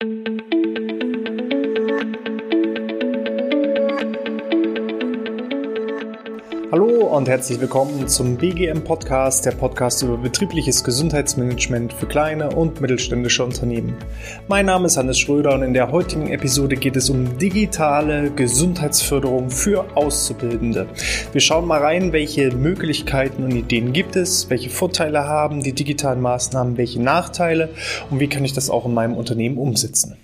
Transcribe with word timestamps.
thank 0.00 0.28
you 0.28 0.35
und 7.16 7.28
herzlich 7.28 7.58
willkommen 7.58 8.06
zum 8.08 8.36
BGM 8.36 8.84
Podcast, 8.84 9.46
der 9.46 9.52
Podcast 9.52 10.02
über 10.02 10.18
betriebliches 10.18 10.84
Gesundheitsmanagement 10.84 11.94
für 11.94 12.04
kleine 12.04 12.50
und 12.50 12.82
mittelständische 12.82 13.42
Unternehmen. 13.42 13.96
Mein 14.48 14.66
Name 14.66 14.84
ist 14.84 14.98
Hannes 14.98 15.18
Schröder 15.18 15.54
und 15.54 15.62
in 15.62 15.72
der 15.72 15.90
heutigen 15.90 16.28
Episode 16.28 16.76
geht 16.76 16.94
es 16.94 17.08
um 17.08 17.38
digitale 17.38 18.30
Gesundheitsförderung 18.32 19.48
für 19.48 19.96
Auszubildende. 19.96 20.88
Wir 21.32 21.40
schauen 21.40 21.66
mal 21.66 21.80
rein, 21.80 22.12
welche 22.12 22.54
Möglichkeiten 22.54 23.44
und 23.44 23.52
Ideen 23.52 23.94
gibt 23.94 24.14
es, 24.14 24.50
welche 24.50 24.68
Vorteile 24.68 25.24
haben 25.24 25.62
die 25.62 25.72
digitalen 25.72 26.20
Maßnahmen, 26.20 26.76
welche 26.76 27.00
Nachteile 27.00 27.70
und 28.10 28.20
wie 28.20 28.28
kann 28.28 28.44
ich 28.44 28.52
das 28.52 28.68
auch 28.68 28.84
in 28.84 28.92
meinem 28.92 29.14
Unternehmen 29.14 29.56
umsetzen. 29.56 30.18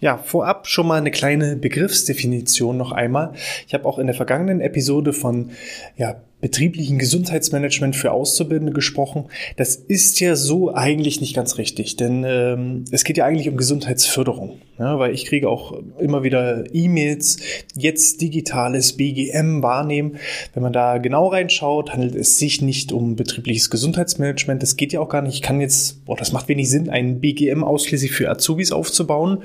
Ja, 0.00 0.18
vorab 0.18 0.66
schon 0.66 0.86
mal 0.86 0.98
eine 0.98 1.10
kleine 1.10 1.56
Begriffsdefinition 1.56 2.76
noch 2.76 2.92
einmal. 2.92 3.32
Ich 3.66 3.74
habe 3.74 3.86
auch 3.86 3.98
in 3.98 4.06
der 4.06 4.14
vergangenen 4.14 4.60
Episode 4.60 5.12
von 5.12 5.50
ja, 5.96 6.20
betrieblichen 6.40 6.98
Gesundheitsmanagement 6.98 7.96
für 7.96 8.12
Auszubildende 8.12 8.72
gesprochen. 8.74 9.24
Das 9.56 9.74
ist 9.74 10.20
ja 10.20 10.36
so 10.36 10.74
eigentlich 10.74 11.22
nicht 11.22 11.34
ganz 11.34 11.56
richtig, 11.56 11.96
denn 11.96 12.24
ähm, 12.26 12.84
es 12.90 13.04
geht 13.04 13.16
ja 13.16 13.24
eigentlich 13.24 13.48
um 13.48 13.56
Gesundheitsförderung, 13.56 14.60
ja, 14.78 14.98
weil 14.98 15.14
ich 15.14 15.24
kriege 15.24 15.48
auch 15.48 15.80
immer 15.98 16.22
wieder 16.24 16.64
E-Mails, 16.74 17.38
jetzt 17.74 18.20
digitales 18.20 18.98
BGM 18.98 19.62
wahrnehmen. 19.62 20.16
Wenn 20.52 20.62
man 20.62 20.74
da 20.74 20.98
genau 20.98 21.28
reinschaut, 21.28 21.94
handelt 21.94 22.14
es 22.14 22.38
sich 22.38 22.60
nicht 22.60 22.92
um 22.92 23.16
betriebliches 23.16 23.70
Gesundheitsmanagement. 23.70 24.62
Das 24.62 24.76
geht 24.76 24.92
ja 24.92 25.00
auch 25.00 25.08
gar 25.08 25.22
nicht. 25.22 25.36
Ich 25.36 25.42
kann 25.42 25.62
jetzt, 25.62 26.04
boah, 26.04 26.16
das 26.16 26.32
macht 26.32 26.48
wenig 26.48 26.68
Sinn, 26.68 26.90
ein 26.90 27.20
BGM 27.20 27.64
ausschließlich 27.64 28.12
für 28.12 28.28
Azubis 28.28 28.72
aufzubauen, 28.72 29.42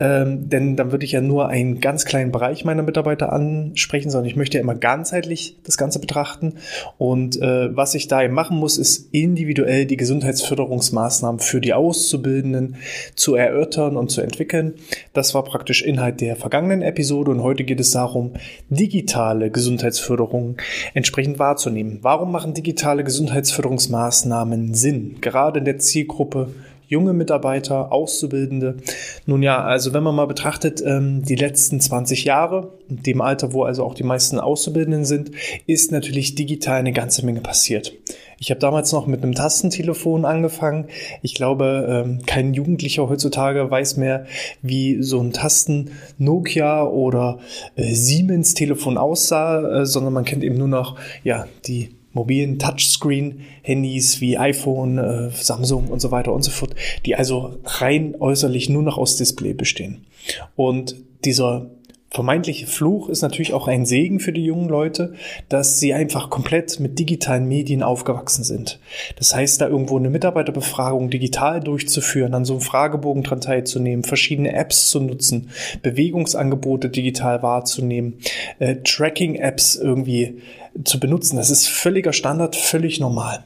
ähm, 0.00 0.48
denn 0.48 0.74
dann 0.74 0.90
würde 0.90 1.04
ich 1.04 1.12
ja 1.12 1.20
nur 1.20 1.46
einen 1.46 1.78
ganz 1.78 2.04
kleinen 2.04 2.32
Bereich 2.32 2.64
meiner 2.64 2.82
Mitarbeiter 2.82 3.32
ansprechen, 3.32 4.10
sondern 4.10 4.28
ich 4.28 4.36
möchte 4.36 4.58
ja 4.58 4.62
immer 4.62 4.74
ganzheitlich 4.74 5.58
das 5.62 5.76
Ganze 5.76 6.00
betrachten 6.00 6.23
betrachten. 6.24 6.54
Und 6.98 7.40
äh, 7.40 7.74
was 7.76 7.94
ich 7.94 8.08
da 8.08 8.22
eben 8.22 8.34
machen 8.34 8.56
muss, 8.56 8.78
ist 8.78 9.08
individuell 9.12 9.86
die 9.86 9.96
Gesundheitsförderungsmaßnahmen 9.96 11.40
für 11.40 11.60
die 11.60 11.74
Auszubildenden 11.74 12.76
zu 13.14 13.34
erörtern 13.34 13.96
und 13.96 14.10
zu 14.10 14.20
entwickeln. 14.20 14.74
Das 15.12 15.34
war 15.34 15.44
praktisch 15.44 15.82
Inhalt 15.82 16.20
der 16.20 16.36
vergangenen 16.36 16.82
Episode 16.82 17.30
und 17.30 17.42
heute 17.42 17.64
geht 17.64 17.80
es 17.80 17.92
darum, 17.92 18.32
digitale 18.70 19.50
Gesundheitsförderung 19.50 20.56
entsprechend 20.94 21.38
wahrzunehmen. 21.38 21.98
Warum 22.02 22.32
machen 22.32 22.54
digitale 22.54 23.04
Gesundheitsförderungsmaßnahmen 23.04 24.74
Sinn? 24.74 25.16
Gerade 25.20 25.58
in 25.58 25.64
der 25.64 25.78
Zielgruppe 25.78 26.48
junge 26.88 27.12
Mitarbeiter, 27.12 27.92
Auszubildende. 27.92 28.76
Nun 29.26 29.42
ja, 29.42 29.62
also 29.62 29.92
wenn 29.94 30.02
man 30.02 30.14
mal 30.14 30.26
betrachtet, 30.26 30.82
ähm, 30.84 31.22
die 31.22 31.36
letzten 31.36 31.80
20 31.80 32.24
Jahre, 32.24 32.72
dem 32.88 33.20
Alter, 33.20 33.52
wo 33.52 33.64
also 33.64 33.84
auch 33.84 33.94
die 33.94 34.02
meisten 34.02 34.38
Auszubildenden 34.38 35.04
sind, 35.04 35.30
ist 35.66 35.92
natürlich 35.92 36.34
digital 36.34 36.78
eine 36.78 36.92
ganze 36.92 37.24
Menge 37.24 37.40
passiert. 37.40 37.92
Ich 38.38 38.50
habe 38.50 38.60
damals 38.60 38.92
noch 38.92 39.06
mit 39.06 39.22
einem 39.22 39.34
Tastentelefon 39.34 40.24
angefangen. 40.24 40.88
Ich 41.22 41.34
glaube, 41.34 41.86
ähm, 41.88 42.18
kein 42.26 42.52
Jugendlicher 42.52 43.08
heutzutage 43.08 43.70
weiß 43.70 43.96
mehr, 43.96 44.26
wie 44.60 45.02
so 45.02 45.20
ein 45.20 45.32
Tasten 45.32 45.92
Nokia 46.18 46.84
oder 46.84 47.38
äh, 47.76 47.94
Siemens 47.94 48.54
Telefon 48.54 48.98
aussah, 48.98 49.82
äh, 49.82 49.86
sondern 49.86 50.12
man 50.12 50.24
kennt 50.24 50.44
eben 50.44 50.58
nur 50.58 50.68
noch 50.68 50.98
ja 51.22 51.46
die 51.66 51.94
mobilen 52.14 52.58
Touchscreen-Handys 52.58 54.20
wie 54.20 54.38
iPhone, 54.38 54.98
äh, 54.98 55.30
Samsung 55.30 55.88
und 55.88 56.00
so 56.00 56.10
weiter 56.10 56.32
und 56.32 56.42
so 56.42 56.50
fort, 56.50 56.74
die 57.04 57.16
also 57.16 57.58
rein 57.64 58.14
äußerlich 58.18 58.70
nur 58.70 58.82
noch 58.82 58.96
aus 58.96 59.16
Display 59.16 59.52
bestehen. 59.52 60.06
Und 60.56 60.96
dieser 61.24 61.70
vermeintliche 62.14 62.68
Fluch 62.68 63.08
ist 63.08 63.22
natürlich 63.22 63.52
auch 63.54 63.66
ein 63.66 63.84
Segen 63.84 64.20
für 64.20 64.32
die 64.32 64.44
jungen 64.44 64.68
Leute, 64.68 65.14
dass 65.48 65.80
sie 65.80 65.92
einfach 65.94 66.30
komplett 66.30 66.78
mit 66.78 67.00
digitalen 67.00 67.48
Medien 67.48 67.82
aufgewachsen 67.82 68.44
sind. 68.44 68.78
Das 69.16 69.34
heißt, 69.34 69.60
da 69.60 69.66
irgendwo 69.66 69.98
eine 69.98 70.10
Mitarbeiterbefragung 70.10 71.10
digital 71.10 71.58
durchzuführen, 71.58 72.34
an 72.34 72.44
so 72.44 72.52
einem 72.52 72.62
Fragebogen 72.62 73.24
dran 73.24 73.40
teilzunehmen, 73.40 74.04
verschiedene 74.04 74.54
Apps 74.54 74.90
zu 74.90 75.00
nutzen, 75.00 75.50
Bewegungsangebote 75.82 76.88
digital 76.88 77.42
wahrzunehmen, 77.42 78.20
äh, 78.60 78.76
Tracking-Apps 78.76 79.74
irgendwie 79.74 80.40
zu 80.84 81.00
benutzen. 81.00 81.36
Das 81.36 81.50
ist 81.50 81.66
völliger 81.66 82.12
Standard, 82.12 82.54
völlig 82.54 83.00
normal. 83.00 83.42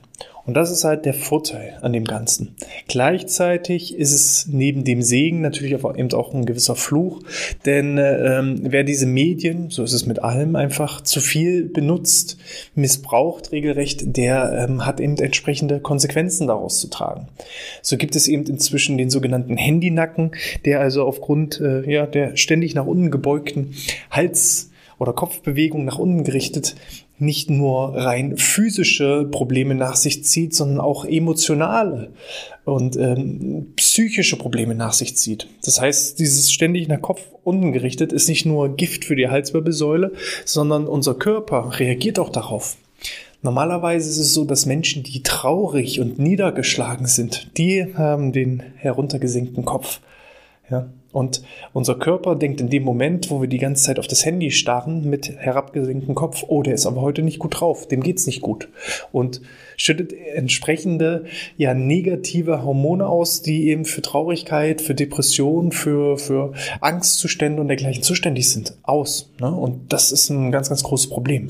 Und 0.49 0.55
das 0.55 0.71
ist 0.71 0.83
halt 0.83 1.05
der 1.05 1.13
Vorteil 1.13 1.77
an 1.83 1.93
dem 1.93 2.05
Ganzen. 2.05 2.57
Gleichzeitig 2.89 3.95
ist 3.95 4.15
es 4.15 4.47
neben 4.51 4.83
dem 4.83 5.03
Segen 5.03 5.43
natürlich 5.43 5.75
aber 5.75 5.99
eben 5.99 6.11
auch 6.15 6.33
ein 6.33 6.47
gewisser 6.47 6.75
Fluch, 6.75 7.21
denn 7.67 7.99
ähm, 7.99 8.61
wer 8.63 8.83
diese 8.83 9.05
Medien, 9.05 9.69
so 9.69 9.85
ist 9.85 9.93
es 9.93 10.07
mit 10.07 10.23
allem 10.23 10.57
einfach, 10.57 11.03
zu 11.03 11.21
viel 11.21 11.67
benutzt, 11.67 12.39
missbraucht 12.75 13.53
regelrecht, 13.53 14.17
der 14.17 14.67
ähm, 14.67 14.87
hat 14.87 15.01
eben 15.01 15.19
entsprechende 15.19 15.81
Konsequenzen 15.81 16.47
daraus 16.47 16.81
zu 16.81 16.89
tragen. 16.89 17.29
So 17.83 17.99
gibt 17.99 18.17
es 18.17 18.27
eben 18.27 18.47
inzwischen 18.47 18.97
den 18.97 19.11
sogenannten 19.11 19.59
Handynacken, 19.59 20.31
der 20.65 20.81
also 20.81 21.05
aufgrund 21.05 21.61
äh, 21.61 21.83
ja, 21.93 22.07
der 22.07 22.39
ständig 22.39 22.75
nach 22.75 22.87
unten 22.87 23.11
gebeugten 23.11 23.75
Hals- 24.11 24.71
oder 24.99 25.13
Kopfbewegung 25.13 25.85
nach 25.85 25.99
unten 25.99 26.25
gerichtet 26.25 26.75
nicht 27.19 27.51
nur 27.51 27.95
rein 27.97 28.37
physische 28.37 29.27
Probleme 29.31 29.75
nach 29.75 29.97
sich 29.97 30.25
zieht, 30.25 30.55
sondern 30.55 30.81
auch 30.81 31.05
emotionale 31.05 32.11
und 32.65 32.97
ähm, 32.97 33.73
psychische 33.77 34.37
Probleme 34.37 34.75
nach 34.75 34.93
sich 34.93 35.17
zieht. 35.17 35.49
Das 35.65 35.81
heißt, 35.81 36.19
dieses 36.19 36.53
ständig 36.53 36.89
nach 36.89 37.01
Kopf 37.03 37.23
unten 37.45 37.73
gerichtet 37.73 38.13
ist 38.13 38.29
nicht 38.29 38.47
nur 38.47 38.77
Gift 38.77 39.05
für 39.05 39.17
die 39.17 39.29
Halswirbelsäule, 39.29 40.13
sondern 40.45 40.87
unser 40.87 41.15
Körper 41.15 41.79
reagiert 41.79 42.19
auch 42.19 42.31
darauf. 42.31 42.77
Normalerweise 43.41 44.11
ist 44.11 44.19
es 44.19 44.35
so, 44.35 44.45
dass 44.45 44.67
Menschen, 44.67 45.05
die 45.05 45.23
traurig 45.23 46.01
und 46.01 46.19
niedergeschlagen 46.19 47.07
sind, 47.07 47.57
die 47.57 47.95
haben 47.95 48.33
den 48.33 48.63
heruntergesenkten 48.77 49.65
Kopf. 49.65 50.01
Ja, 50.71 50.89
und 51.11 51.43
unser 51.73 51.95
Körper 51.95 52.37
denkt 52.37 52.61
in 52.61 52.69
dem 52.69 52.83
Moment, 52.83 53.31
wo 53.31 53.41
wir 53.41 53.49
die 53.49 53.59
ganze 53.59 53.85
Zeit 53.85 53.99
auf 53.99 54.07
das 54.07 54.27
Handy 54.27 54.51
starren, 54.51 55.09
mit 55.09 55.31
herabgesenktem 55.31 56.15
Kopf, 56.15 56.45
oh, 56.49 56.63
der 56.63 56.75
ist 56.75 56.85
aber 56.85 57.01
heute 57.01 57.23
nicht 57.23 57.39
gut 57.39 57.61
drauf, 57.61 57.89
dem 57.89 58.03
geht's 58.03 58.27
nicht 58.27 58.43
gut. 58.43 58.69
Und 59.11 59.41
schüttet 59.79 60.13
entsprechende, 60.13 61.25
ja, 61.57 61.73
negative 61.73 62.63
Hormone 62.63 63.07
aus, 63.07 63.41
die 63.41 63.69
eben 63.69 63.87
für 63.87 64.03
Traurigkeit, 64.03 64.83
für 64.83 64.95
Depression, 64.95 65.73
für, 65.73 66.19
für 66.19 66.53
Angstzustände 66.81 67.63
und 67.63 67.69
dergleichen 67.69 68.03
zuständig 68.03 68.51
sind, 68.51 68.75
aus. 68.83 69.33
Ne? 69.41 69.51
Und 69.51 69.93
das 69.93 70.13
ist 70.13 70.29
ein 70.29 70.53
ganz, 70.53 70.69
ganz 70.69 70.83
großes 70.83 71.09
Problem. 71.09 71.49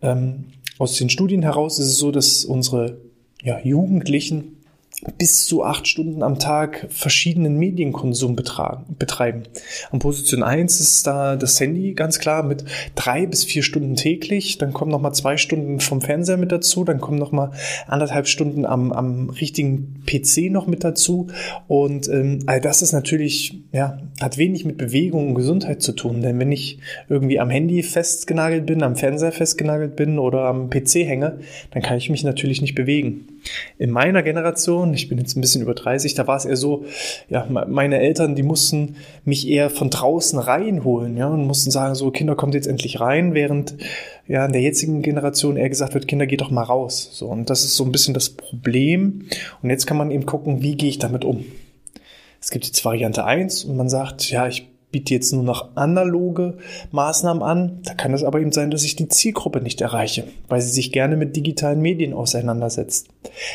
Ähm, 0.00 0.44
aus 0.78 0.96
den 0.96 1.10
Studien 1.10 1.42
heraus 1.42 1.80
ist 1.80 1.86
es 1.86 1.98
so, 1.98 2.12
dass 2.12 2.44
unsere 2.44 2.98
ja, 3.42 3.58
Jugendlichen 3.58 4.59
bis 5.18 5.46
zu 5.46 5.64
acht 5.64 5.88
Stunden 5.88 6.22
am 6.22 6.38
Tag 6.38 6.86
verschiedenen 6.90 7.56
Medienkonsum 7.58 8.36
betreiben. 8.36 9.44
An 9.90 9.98
Position 9.98 10.42
eins 10.42 10.80
ist 10.80 11.06
da 11.06 11.36
das 11.36 11.58
Handy 11.58 11.94
ganz 11.94 12.18
klar 12.18 12.42
mit 12.42 12.64
drei 12.94 13.26
bis 13.26 13.44
vier 13.44 13.62
Stunden 13.62 13.96
täglich. 13.96 14.58
Dann 14.58 14.72
kommen 14.72 14.90
noch 14.90 15.00
mal 15.00 15.12
zwei 15.12 15.36
Stunden 15.36 15.80
vom 15.80 16.02
Fernseher 16.02 16.36
mit 16.36 16.52
dazu. 16.52 16.84
Dann 16.84 17.00
kommen 17.00 17.18
noch 17.18 17.32
mal 17.32 17.52
anderthalb 17.86 18.26
Stunden 18.26 18.66
am, 18.66 18.92
am 18.92 19.30
richtigen 19.30 20.02
PC 20.06 20.50
noch 20.50 20.66
mit 20.66 20.84
dazu. 20.84 21.28
Und 21.66 22.08
ähm, 22.08 22.40
all 22.46 22.60
das 22.60 22.82
ist 22.82 22.92
natürlich, 22.92 23.58
ja, 23.72 23.98
hat 24.20 24.36
wenig 24.36 24.64
mit 24.64 24.76
Bewegung 24.76 25.28
und 25.28 25.34
Gesundheit 25.34 25.80
zu 25.80 25.92
tun. 25.92 26.20
Denn 26.20 26.38
wenn 26.38 26.52
ich 26.52 26.78
irgendwie 27.08 27.40
am 27.40 27.48
Handy 27.48 27.82
festgenagelt 27.82 28.66
bin, 28.66 28.82
am 28.82 28.96
Fernseher 28.96 29.32
festgenagelt 29.32 29.96
bin 29.96 30.18
oder 30.18 30.44
am 30.44 30.68
PC 30.68 31.06
hänge, 31.06 31.38
dann 31.70 31.82
kann 31.82 31.96
ich 31.96 32.10
mich 32.10 32.22
natürlich 32.22 32.60
nicht 32.60 32.74
bewegen. 32.74 33.39
In 33.78 33.90
meiner 33.90 34.22
Generation, 34.22 34.92
ich 34.94 35.08
bin 35.08 35.18
jetzt 35.18 35.36
ein 35.36 35.40
bisschen 35.40 35.62
über 35.62 35.74
30, 35.74 36.14
da 36.14 36.26
war 36.26 36.36
es 36.36 36.44
eher 36.44 36.56
so, 36.56 36.84
ja, 37.28 37.46
meine 37.48 38.00
Eltern, 38.00 38.34
die 38.34 38.42
mussten 38.42 38.96
mich 39.24 39.48
eher 39.48 39.70
von 39.70 39.90
draußen 39.90 40.38
reinholen, 40.38 41.16
ja, 41.16 41.28
und 41.28 41.46
mussten 41.46 41.70
sagen, 41.70 41.94
so, 41.94 42.10
Kinder, 42.10 42.36
kommt 42.36 42.54
jetzt 42.54 42.66
endlich 42.66 43.00
rein, 43.00 43.34
während, 43.34 43.74
ja, 44.26 44.46
in 44.46 44.52
der 44.52 44.62
jetzigen 44.62 45.02
Generation 45.02 45.56
eher 45.56 45.68
gesagt 45.68 45.94
wird, 45.94 46.08
Kinder, 46.08 46.26
geht 46.26 46.40
doch 46.40 46.50
mal 46.50 46.62
raus. 46.62 47.10
So, 47.12 47.26
und 47.28 47.50
das 47.50 47.64
ist 47.64 47.76
so 47.76 47.84
ein 47.84 47.92
bisschen 47.92 48.14
das 48.14 48.30
Problem. 48.30 49.26
Und 49.62 49.70
jetzt 49.70 49.86
kann 49.86 49.96
man 49.96 50.10
eben 50.10 50.26
gucken, 50.26 50.62
wie 50.62 50.76
gehe 50.76 50.90
ich 50.90 50.98
damit 50.98 51.24
um. 51.24 51.44
Es 52.40 52.50
gibt 52.50 52.64
jetzt 52.64 52.84
Variante 52.84 53.24
1 53.24 53.64
und 53.64 53.76
man 53.76 53.88
sagt, 53.88 54.30
ja, 54.30 54.46
ich 54.46 54.69
biete 54.90 55.14
jetzt 55.14 55.32
nur 55.32 55.42
noch 55.42 55.76
analoge 55.76 56.58
Maßnahmen 56.90 57.42
an. 57.42 57.80
Da 57.84 57.94
kann 57.94 58.12
es 58.12 58.24
aber 58.24 58.40
eben 58.40 58.52
sein, 58.52 58.70
dass 58.70 58.84
ich 58.84 58.96
die 58.96 59.08
Zielgruppe 59.08 59.60
nicht 59.60 59.80
erreiche, 59.80 60.24
weil 60.48 60.60
sie 60.60 60.70
sich 60.70 60.92
gerne 60.92 61.16
mit 61.16 61.36
digitalen 61.36 61.80
Medien 61.80 62.12
auseinandersetzt. 62.12 63.08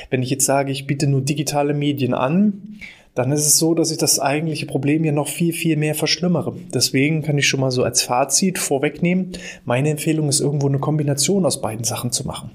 Wenn 0.10 0.24
ich 0.24 0.30
jetzt 0.30 0.46
sage, 0.46 0.72
ich 0.72 0.88
biete 0.88 1.08
nur 1.08 1.22
digitale 1.22 1.74
Medien 1.74 2.14
an, 2.14 2.80
dann 3.16 3.32
ist 3.32 3.48
es 3.48 3.58
so, 3.58 3.74
dass 3.74 3.92
ich 3.92 3.98
das 3.98 4.20
eigentliche 4.20 4.66
Problem 4.66 5.06
ja 5.06 5.14
noch 5.14 5.30
viel, 5.30 5.54
viel 5.54 5.78
mehr 5.78 5.96
verschlimmere. 5.96 6.54
Deswegen 6.74 7.22
kann 7.22 7.38
ich 7.38 7.48
schon 7.48 7.62
mal 7.62 7.72
so 7.72 7.84
als 7.84 8.04
Fazit 8.04 8.60
vorwegnehmen, 8.60 9.32
meine 9.64 9.90
Empfehlung 9.90 10.28
ist 10.28 10.42
irgendwo 10.42 10.68
eine 10.68 10.80
Kombination 10.80 11.46
aus 11.46 11.62
beiden 11.62 11.86
Sachen 11.86 12.12
zu 12.12 12.28
machen. 12.28 12.52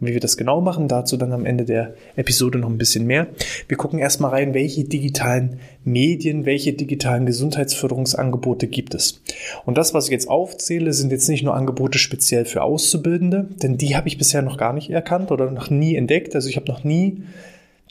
Und 0.00 0.08
wie 0.08 0.12
wir 0.12 0.20
das 0.20 0.36
genau 0.36 0.60
machen, 0.60 0.88
dazu 0.88 1.16
dann 1.16 1.32
am 1.32 1.46
Ende 1.46 1.64
der 1.64 1.94
Episode 2.16 2.58
noch 2.58 2.68
ein 2.68 2.78
bisschen 2.78 3.06
mehr. 3.06 3.28
Wir 3.68 3.76
gucken 3.76 3.98
erstmal 3.98 4.30
rein, 4.30 4.54
welche 4.54 4.84
digitalen 4.84 5.60
Medien, 5.84 6.44
welche 6.44 6.72
digitalen 6.72 7.26
Gesundheitsförderungsangebote 7.26 8.66
gibt 8.66 8.94
es. 8.94 9.22
Und 9.64 9.78
das, 9.78 9.94
was 9.94 10.06
ich 10.06 10.10
jetzt 10.10 10.28
aufzähle, 10.28 10.92
sind 10.92 11.12
jetzt 11.12 11.28
nicht 11.28 11.42
nur 11.42 11.54
Angebote 11.54 11.98
speziell 11.98 12.44
für 12.44 12.62
Auszubildende, 12.62 13.48
denn 13.62 13.76
die 13.76 13.96
habe 13.96 14.08
ich 14.08 14.18
bisher 14.18 14.42
noch 14.42 14.58
gar 14.58 14.72
nicht 14.72 14.90
erkannt 14.90 15.30
oder 15.30 15.50
noch 15.50 15.70
nie 15.70 15.96
entdeckt. 15.96 16.34
Also 16.34 16.48
ich 16.48 16.56
habe 16.56 16.66
noch 16.66 16.84
nie 16.84 17.22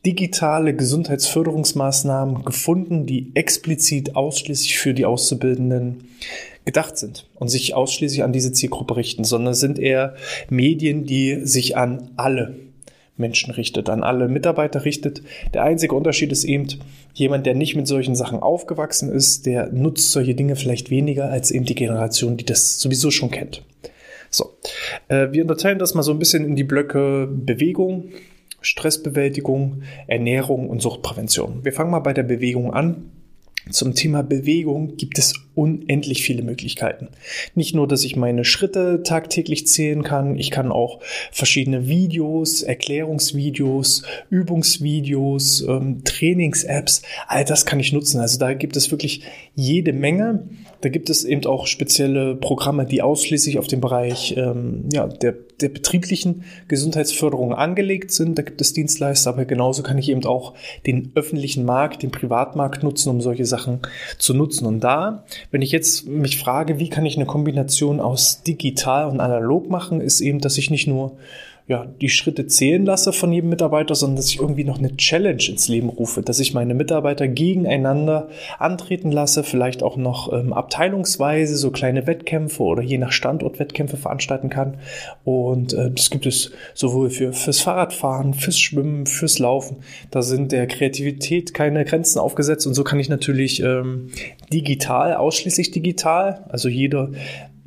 digitale 0.06 0.76
Gesundheitsförderungsmaßnahmen 0.76 2.46
gefunden, 2.46 3.06
die 3.06 3.32
explizit 3.34 4.16
ausschließlich 4.16 4.78
für 4.78 4.94
die 4.94 5.06
Auszubildenden 5.06 6.06
gedacht 6.66 6.98
sind 6.98 7.28
und 7.36 7.50
sich 7.50 7.74
ausschließlich 7.74 8.24
an 8.24 8.34
diese 8.34 8.52
Zielgruppe 8.52 8.96
richten, 8.96 9.24
sondern 9.24 9.54
sind 9.54 9.80
eher 9.80 10.16
Medien, 10.50 11.06
die 11.06 11.46
sich 11.46 11.76
an 11.76 12.12
alle 12.16 12.56
Menschen 13.18 13.52
richtet, 13.52 13.90
an 13.90 14.04
alle 14.04 14.28
Mitarbeiter 14.30 14.86
richtet. 14.86 15.22
Der 15.54 15.64
einzige 15.64 15.96
Unterschied 15.96 16.32
ist 16.32 16.46
eben, 16.46 16.68
jemand, 17.14 17.46
der 17.46 17.54
nicht 17.54 17.76
mit 17.76 17.88
solchen 17.88 18.16
Sachen 18.16 18.40
aufgewachsen 18.40 19.12
ist, 19.12 19.46
der 19.46 19.72
nutzt 19.72 20.12
solche 20.12 20.36
Dinge 20.36 20.56
vielleicht 20.56 20.90
weniger 20.90 21.30
als 21.30 21.52
eben 21.52 21.66
die 21.66 21.76
Generation, 21.76 22.38
die 22.38 22.46
das 22.46 22.80
sowieso 22.80 23.12
schon 23.12 23.30
kennt. 23.32 23.64
So, 24.30 24.52
äh, 25.08 25.28
wir 25.32 25.42
unterteilen 25.42 25.80
das 25.80 25.96
mal 25.96 26.04
so 26.04 26.12
ein 26.12 26.20
bisschen 26.20 26.46
in 26.46 26.56
die 26.56 26.64
Blöcke 26.64 27.28
Bewegung, 27.28 28.12
Stressbewältigung, 28.62 29.84
Ernährung 30.08 30.70
und 30.70 30.82
Suchtprävention. 30.82 31.64
Wir 31.64 31.74
fangen 31.74 31.92
mal 31.92 32.00
bei 32.00 32.14
der 32.14 32.24
Bewegung 32.24 32.74
an. 32.74 33.12
Zum 33.70 33.94
Thema 33.94 34.24
Bewegung 34.24 34.98
gibt 34.98 35.20
es 35.20 35.34
unendlich 35.54 36.24
viele 36.24 36.42
Möglichkeiten. 36.42 37.10
Nicht 37.54 37.76
nur, 37.76 37.88
dass 37.88 38.04
ich 38.04 38.16
meine 38.16 38.44
Schritte 38.44 39.04
tagtäglich 39.04 39.68
zählen 39.68 40.02
kann, 40.02 40.38
ich 40.38 40.50
kann 40.50 40.72
auch 40.72 41.02
verschiedene 41.32 41.88
Videos, 41.88 42.64
Erklärungsvideos, 42.64 44.04
Übungsvideos, 44.32 45.62
ähm, 45.68 46.04
Trainings-Apps, 46.04 47.04
all 47.28 47.46
das 47.46 47.66
kann 47.66 47.80
ich 47.80 47.94
nutzen. 47.94 48.20
Also 48.20 48.40
da 48.40 48.54
gibt 48.54 48.76
es 48.76 48.90
wirklich 48.90 49.24
jede 49.54 49.94
Menge. 49.94 50.48
Da 50.82 50.90
gibt 50.90 51.10
es 51.10 51.24
eben 51.24 51.46
auch 51.46 51.68
spezielle 51.68 52.36
Programme, 52.36 52.86
die 52.86 53.02
ausschließlich 53.02 53.60
auf 53.60 53.68
den 53.68 53.82
Bereich 53.82 54.36
ähm, 54.38 54.86
ja, 54.92 55.08
der, 55.08 55.36
der 55.62 55.70
betrieblichen 55.70 56.44
Gesundheitsförderung 56.68 57.54
angelegt 57.54 58.12
sind. 58.12 58.38
Da 58.38 58.42
gibt 58.42 58.62
es 58.62 58.74
Dienstleister, 58.74 59.32
aber 59.32 59.46
genauso 59.46 59.84
kann 59.84 59.98
ich 59.98 60.10
eben 60.10 60.26
auch 60.26 60.54
den 60.86 61.12
öffentlichen 61.16 61.66
Markt, 61.66 62.04
den 62.04 62.12
Privatmarkt 62.12 62.84
nutzen, 62.84 63.10
um 63.10 63.22
solche 63.22 63.46
Sachen 63.46 63.80
zu 64.18 64.34
nutzen. 64.34 64.66
Und 64.66 64.82
da 64.82 65.24
wenn 65.52 65.62
ich 65.62 65.72
jetzt 65.72 66.08
mich 66.08 66.38
frage, 66.38 66.80
wie 66.80 66.90
kann 66.90 67.06
ich 67.06 67.16
eine 67.16 67.26
Kombination 67.26 68.00
aus 68.00 68.44
digital 68.44 69.08
und 69.08 69.20
analog 69.20 69.70
machen, 69.70 70.02
ist 70.02 70.22
eben, 70.22 70.40
dass 70.40 70.58
ich 70.58 70.70
nicht 70.70 70.88
nur 70.88 71.18
ja, 71.70 71.86
die 71.86 72.10
Schritte 72.10 72.48
zählen 72.48 72.84
lasse 72.84 73.14
von 73.14 73.32
jedem 73.32 73.52
Mitarbeiter, 73.52 73.94
sondern 73.94 74.16
dass 74.16 74.30
ich 74.30 74.40
irgendwie 74.40 74.64
noch 74.64 74.80
eine 74.80 74.98
Challenge 74.98 75.44
ins 75.48 75.68
Leben 75.68 75.90
rufe, 75.90 76.24
dass 76.24 76.40
ich 76.40 76.56
meine 76.56 76.74
Mitarbeiter 76.74 77.28
gegeneinander 77.28 78.30
antreten 78.58 79.12
lasse, 79.12 79.44
vielleicht 79.44 79.84
auch 79.84 79.96
noch 79.96 80.34
ähm, 80.34 80.52
abteilungsweise 80.52 81.58
so 81.58 81.70
kleine 81.70 82.08
Wettkämpfe 82.08 82.64
oder 82.64 82.82
je 82.82 82.98
nach 82.98 83.12
Standort 83.12 83.60
Wettkämpfe 83.60 83.98
veranstalten 83.98 84.50
kann. 84.50 84.80
Und 85.24 85.74
äh, 85.74 85.92
das 85.92 86.10
gibt 86.10 86.26
es 86.26 86.52
sowohl 86.74 87.12
für 87.12 87.34
fürs 87.34 87.62
Fahrradfahren, 87.62 88.34
fürs 88.34 88.60
Schwimmen, 88.60 89.06
fürs 89.06 89.38
Laufen. 89.38 89.78
Da 90.10 90.24
sind 90.24 90.52
der 90.52 90.66
Kreativität 90.66 91.54
keine 91.54 91.86
Grenzen 91.86 92.18
aufgesetzt 92.18 92.66
und 92.66 92.74
so 92.74 92.84
kann 92.84 93.00
ich 93.00 93.10
natürlich 93.10 93.62
ähm, 93.62 94.08
digital, 94.52 95.14
ausschließlich 95.14 95.70
digital, 95.70 96.46
also 96.50 96.68
jeder 96.68 97.12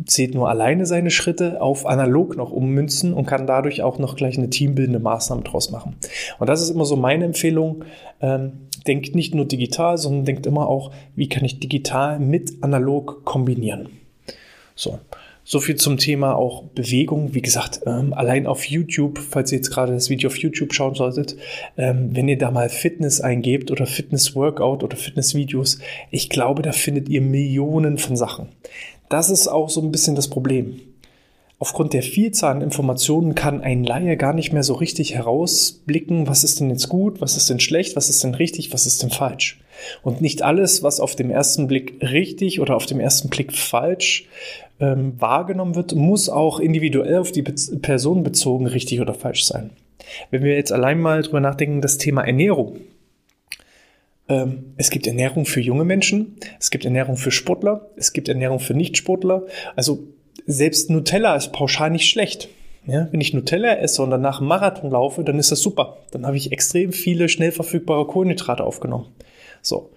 zählt 0.06 0.34
nur 0.34 0.48
alleine 0.48 0.86
seine 0.86 1.10
Schritte 1.10 1.60
auf 1.60 1.86
analog 1.86 2.36
noch 2.36 2.50
ummünzen 2.50 3.12
und 3.12 3.26
kann 3.26 3.46
dadurch 3.46 3.82
auch 3.82 3.98
noch 3.98 4.16
gleich 4.16 4.38
eine 4.38 4.50
teambildende 4.50 5.00
Maßnahme 5.00 5.42
draus 5.42 5.70
machen. 5.70 5.96
Und 6.38 6.48
das 6.48 6.62
ist 6.62 6.70
immer 6.70 6.84
so 6.84 6.96
meine 6.96 7.24
Empfehlung. 7.24 7.84
Ähm, 8.20 8.52
denkt 8.86 9.14
nicht 9.14 9.34
nur 9.34 9.44
digital, 9.44 9.98
sondern 9.98 10.24
denkt 10.24 10.46
immer 10.46 10.68
auch, 10.68 10.92
wie 11.14 11.28
kann 11.28 11.44
ich 11.44 11.60
digital 11.60 12.18
mit 12.18 12.62
analog 12.62 13.24
kombinieren. 13.24 13.88
So. 14.74 14.98
So 15.44 15.58
viel 15.58 15.74
zum 15.74 15.98
Thema 15.98 16.36
auch 16.36 16.62
Bewegung. 16.62 17.34
Wie 17.34 17.42
gesagt, 17.42 17.80
ähm, 17.84 18.12
allein 18.12 18.46
auf 18.46 18.64
YouTube, 18.64 19.18
falls 19.18 19.50
ihr 19.50 19.58
jetzt 19.58 19.70
gerade 19.70 19.92
das 19.92 20.08
Video 20.08 20.28
auf 20.28 20.36
YouTube 20.36 20.72
schauen 20.72 20.94
solltet, 20.94 21.36
ähm, 21.76 22.10
wenn 22.12 22.28
ihr 22.28 22.38
da 22.38 22.52
mal 22.52 22.68
Fitness 22.68 23.20
eingebt 23.20 23.72
oder 23.72 23.86
Fitness-Workout 23.86 24.84
oder 24.84 24.96
Fitness-Videos, 24.96 25.80
ich 26.12 26.30
glaube, 26.30 26.62
da 26.62 26.70
findet 26.70 27.08
ihr 27.08 27.22
Millionen 27.22 27.98
von 27.98 28.16
Sachen. 28.16 28.50
Das 29.12 29.28
ist 29.28 29.46
auch 29.46 29.68
so 29.68 29.82
ein 29.82 29.92
bisschen 29.92 30.16
das 30.16 30.28
Problem. 30.28 30.80
Aufgrund 31.58 31.92
der 31.92 32.02
Vielzahl 32.02 32.52
an 32.56 32.62
Informationen 32.62 33.34
kann 33.34 33.60
ein 33.60 33.84
Laie 33.84 34.16
gar 34.16 34.32
nicht 34.32 34.54
mehr 34.54 34.62
so 34.62 34.72
richtig 34.72 35.14
herausblicken, 35.14 36.26
was 36.26 36.44
ist 36.44 36.60
denn 36.60 36.70
jetzt 36.70 36.88
gut, 36.88 37.20
was 37.20 37.36
ist 37.36 37.50
denn 37.50 37.60
schlecht, 37.60 37.94
was 37.94 38.08
ist 38.08 38.24
denn 38.24 38.34
richtig, 38.34 38.72
was 38.72 38.86
ist 38.86 39.02
denn 39.02 39.10
falsch. 39.10 39.60
Und 40.02 40.22
nicht 40.22 40.40
alles, 40.40 40.82
was 40.82 40.98
auf 40.98 41.14
dem 41.14 41.30
ersten 41.30 41.66
Blick 41.66 41.98
richtig 42.00 42.58
oder 42.58 42.74
auf 42.74 42.86
dem 42.86 43.00
ersten 43.00 43.28
Blick 43.28 43.52
falsch 43.52 44.28
ähm, 44.80 45.20
wahrgenommen 45.20 45.74
wird, 45.74 45.94
muss 45.94 46.30
auch 46.30 46.58
individuell 46.58 47.18
auf 47.18 47.32
die 47.32 47.42
Be 47.42 47.54
Person 47.82 48.22
bezogen 48.22 48.66
richtig 48.66 49.02
oder 49.02 49.12
falsch 49.12 49.44
sein. 49.44 49.72
Wenn 50.30 50.42
wir 50.42 50.56
jetzt 50.56 50.72
allein 50.72 50.98
mal 50.98 51.20
drüber 51.20 51.40
nachdenken, 51.40 51.82
das 51.82 51.98
Thema 51.98 52.22
Ernährung. 52.22 52.78
Ähm, 54.32 54.72
es 54.78 54.90
gibt 54.90 55.06
Ernährung 55.06 55.44
für 55.44 55.60
junge 55.60 55.84
Menschen, 55.84 56.36
es 56.58 56.70
gibt 56.70 56.84
Ernährung 56.84 57.16
für 57.16 57.30
Sportler, 57.30 57.90
es 57.96 58.12
gibt 58.14 58.28
Ernährung 58.28 58.60
für 58.60 58.72
Nichtsportler. 58.72 59.42
Also 59.76 60.04
selbst 60.46 60.88
Nutella 60.88 61.36
ist 61.36 61.52
pauschal 61.52 61.90
nicht 61.90 62.08
schlecht. 62.08 62.48
Ja, 62.86 63.08
wenn 63.12 63.20
ich 63.20 63.32
Nutella 63.32 63.76
esse 63.76 64.02
und 64.02 64.10
danach 64.10 64.40
einen 64.40 64.48
Marathon 64.48 64.90
laufe, 64.90 65.22
dann 65.22 65.38
ist 65.38 65.52
das 65.52 65.60
super. 65.60 65.98
Dann 66.10 66.26
habe 66.26 66.36
ich 66.36 66.50
extrem 66.50 66.92
viele 66.92 67.28
schnell 67.28 67.52
verfügbare 67.52 68.06
Kohlenhydrate 68.06 68.64
aufgenommen. 68.64 69.06
So 69.60 69.90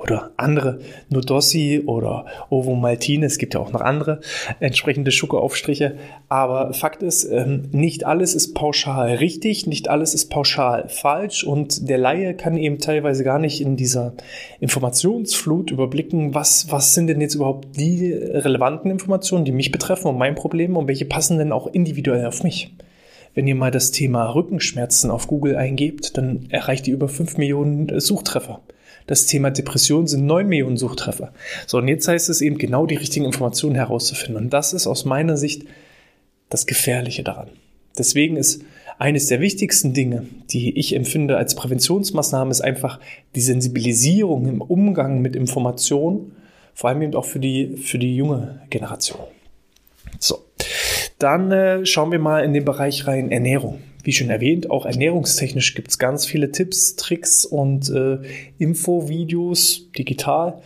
oder 0.00 0.32
andere 0.36 0.80
Nudossi 1.10 1.82
oder 1.84 2.24
Ovo 2.48 2.74
Maltine, 2.74 3.26
es 3.26 3.38
gibt 3.38 3.54
ja 3.54 3.60
auch 3.60 3.72
noch 3.72 3.82
andere 3.82 4.20
entsprechende 4.58 5.10
Schokoaufstriche, 5.10 5.96
aber 6.28 6.72
Fakt 6.72 7.02
ist, 7.02 7.24
ähm, 7.24 7.68
nicht 7.70 8.04
alles 8.06 8.34
ist 8.34 8.54
pauschal 8.54 9.16
richtig, 9.16 9.66
nicht 9.66 9.88
alles 9.88 10.14
ist 10.14 10.30
pauschal 10.30 10.88
falsch 10.88 11.44
und 11.44 11.88
der 11.88 11.98
Laie 11.98 12.34
kann 12.34 12.56
eben 12.56 12.78
teilweise 12.78 13.24
gar 13.24 13.38
nicht 13.38 13.60
in 13.60 13.76
dieser 13.76 14.14
Informationsflut 14.60 15.70
überblicken, 15.70 16.34
was, 16.34 16.70
was 16.70 16.94
sind 16.94 17.08
denn 17.08 17.20
jetzt 17.20 17.34
überhaupt 17.34 17.76
die 17.76 18.12
relevanten 18.12 18.90
Informationen, 18.90 19.44
die 19.44 19.52
mich 19.52 19.70
betreffen 19.70 20.08
und 20.08 20.18
mein 20.18 20.34
Problem 20.34 20.76
und 20.76 20.88
welche 20.88 21.04
passen 21.04 21.38
denn 21.38 21.52
auch 21.52 21.66
individuell 21.66 22.24
auf 22.24 22.42
mich. 22.42 22.74
Wenn 23.34 23.46
ihr 23.46 23.54
mal 23.54 23.70
das 23.70 23.92
Thema 23.92 24.34
Rückenschmerzen 24.34 25.10
auf 25.10 25.28
Google 25.28 25.54
eingebt, 25.56 26.16
dann 26.16 26.46
erreicht 26.48 26.88
ihr 26.88 26.94
über 26.94 27.08
5 27.08 27.36
Millionen 27.36 28.00
Suchtreffer 28.00 28.60
das 29.10 29.26
Thema 29.26 29.50
Depression 29.50 30.06
sind 30.06 30.24
9 30.24 30.46
Millionen 30.46 30.76
Suchtreffer. 30.76 31.32
So, 31.66 31.78
und 31.78 31.88
jetzt 31.88 32.06
heißt 32.06 32.28
es 32.28 32.40
eben 32.40 32.58
genau 32.58 32.86
die 32.86 32.94
richtigen 32.94 33.24
Informationen 33.24 33.74
herauszufinden. 33.74 34.44
Und 34.44 34.50
das 34.50 34.72
ist 34.72 34.86
aus 34.86 35.04
meiner 35.04 35.36
Sicht 35.36 35.64
das 36.48 36.64
Gefährliche 36.64 37.24
daran. 37.24 37.48
Deswegen 37.98 38.36
ist 38.36 38.62
eines 39.00 39.26
der 39.26 39.40
wichtigsten 39.40 39.94
Dinge, 39.94 40.26
die 40.52 40.78
ich 40.78 40.94
empfinde 40.94 41.36
als 41.36 41.56
Präventionsmaßnahme, 41.56 42.52
ist 42.52 42.60
einfach 42.60 43.00
die 43.34 43.40
Sensibilisierung 43.40 44.46
im 44.46 44.60
Umgang 44.60 45.20
mit 45.20 45.34
Informationen, 45.34 46.36
vor 46.72 46.90
allem 46.90 47.02
eben 47.02 47.14
auch 47.16 47.24
für 47.24 47.40
die, 47.40 47.78
für 47.78 47.98
die 47.98 48.14
junge 48.14 48.62
Generation. 48.70 49.18
So, 50.20 50.38
dann 51.18 51.50
äh, 51.50 51.84
schauen 51.84 52.12
wir 52.12 52.20
mal 52.20 52.44
in 52.44 52.52
den 52.52 52.64
Bereich 52.64 53.08
rein 53.08 53.32
Ernährung 53.32 53.80
wie 54.04 54.12
schon 54.12 54.30
erwähnt, 54.30 54.70
auch 54.70 54.86
ernährungstechnisch 54.86 55.74
gibt 55.74 55.88
es 55.88 55.98
ganz 55.98 56.26
viele 56.26 56.50
Tipps, 56.50 56.96
Tricks 56.96 57.44
und 57.44 57.90
äh, 57.90 58.18
Infovideos 58.58 59.90
digital. 59.96 60.62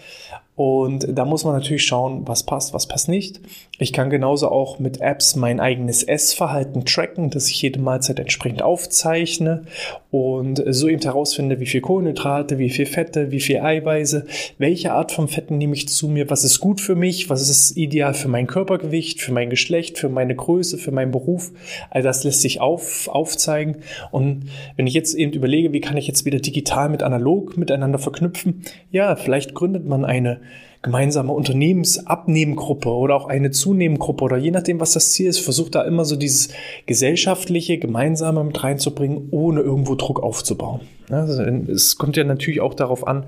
Und 0.57 1.09
da 1.11 1.25
muss 1.25 1.45
man 1.45 1.55
natürlich 1.55 1.85
schauen, 1.85 2.29
was 2.29 2.45
passt, 2.45 2.75
was 2.75 2.87
passt 2.87 3.09
nicht. 3.09 3.41
Ich 3.79 3.93
kann 3.93 4.09
genauso 4.09 4.51
auch 4.51 4.79
mit 4.79 5.01
Apps 5.01 5.35
mein 5.35 5.59
eigenes 5.59 6.05
Essverhalten 6.05 6.85
tracken, 6.85 7.31
dass 7.31 7.49
ich 7.49 7.61
jede 7.61 7.81
Mahlzeit 7.81 8.21
entsprechend 8.21 8.63
aufzeichne 8.63 9.65
und 10.13 10.63
so 10.69 10.87
eben 10.87 11.03
herausfinde, 11.03 11.59
wie 11.59 11.67
viel 11.67 11.81
Kohlenhydrate, 11.81 12.59
wie 12.59 12.71
viel 12.71 12.87
Fette, 12.87 13.33
wie 13.33 13.41
viel 13.41 13.59
Eiweiße, 13.59 14.27
welche 14.59 14.93
Art 14.93 15.11
von 15.11 15.27
Fetten 15.27 15.59
nehme 15.59 15.75
ich 15.75 15.89
zu 15.89 16.07
mir, 16.07 16.31
was 16.31 16.45
ist 16.45 16.61
gut 16.61 16.81
für 16.81 16.95
mich, 16.95 17.29
was 17.31 17.51
ist 17.51 17.77
ideal 17.77 18.15
für 18.15 18.29
mein 18.29 18.47
Körpergewicht, 18.47 19.21
für 19.21 19.33
mein 19.33 19.51
Geschlecht, 19.51 19.99
für 19.99 20.09
meine 20.09 20.37
Größe, 20.37 20.79
für 20.79 20.93
meinen 20.93 21.11
Beruf. 21.11 21.51
All 21.91 22.03
das 22.03 22.23
lässt 22.23 22.43
sich 22.43 22.61
auf, 22.61 23.09
aufzeigen. 23.09 23.79
Und 24.13 24.45
wenn 24.77 24.87
ich 24.87 24.95
jetzt 24.95 25.15
eben 25.15 25.33
überlege, 25.33 25.73
wie 25.73 25.81
kann 25.81 25.97
ich 25.97 26.07
jetzt 26.07 26.25
wieder 26.25 26.39
digital 26.39 26.91
mit 26.91 27.03
analog 27.03 27.57
miteinander 27.57 27.99
verknüpfen, 27.99 28.63
ja, 28.93 29.17
vielleicht 29.17 29.55
gründet 29.55 29.85
man 29.85 30.05
eine 30.05 30.44
gemeinsame 30.83 31.33
Unternehmensabnehmengruppe 31.33 32.91
oder 32.91 33.17
auch 33.17 33.27
eine 33.27 33.51
Zunehmengruppe 33.51 34.25
oder 34.25 34.37
je 34.37 34.51
nachdem, 34.51 34.81
was 34.81 34.93
das 34.93 35.13
Ziel 35.13 35.29
ist, 35.29 35.39
versucht 35.39 35.75
da 35.75 35.83
immer 35.83 36.05
so 36.05 36.15
dieses 36.15 36.51
gesellschaftliche, 36.87 37.79
gemeinsame 37.79 38.45
mit 38.45 38.63
reinzubringen, 38.63 39.29
ohne 39.31 39.61
irgendwo 39.61 39.95
Druck 39.95 40.23
aufzubauen. 40.23 40.83
Also 41.09 41.43
es 41.43 41.97
kommt 41.97 42.17
ja 42.17 42.25
natürlich 42.25 42.61
auch 42.61 42.75
darauf 42.75 43.07
an, 43.07 43.25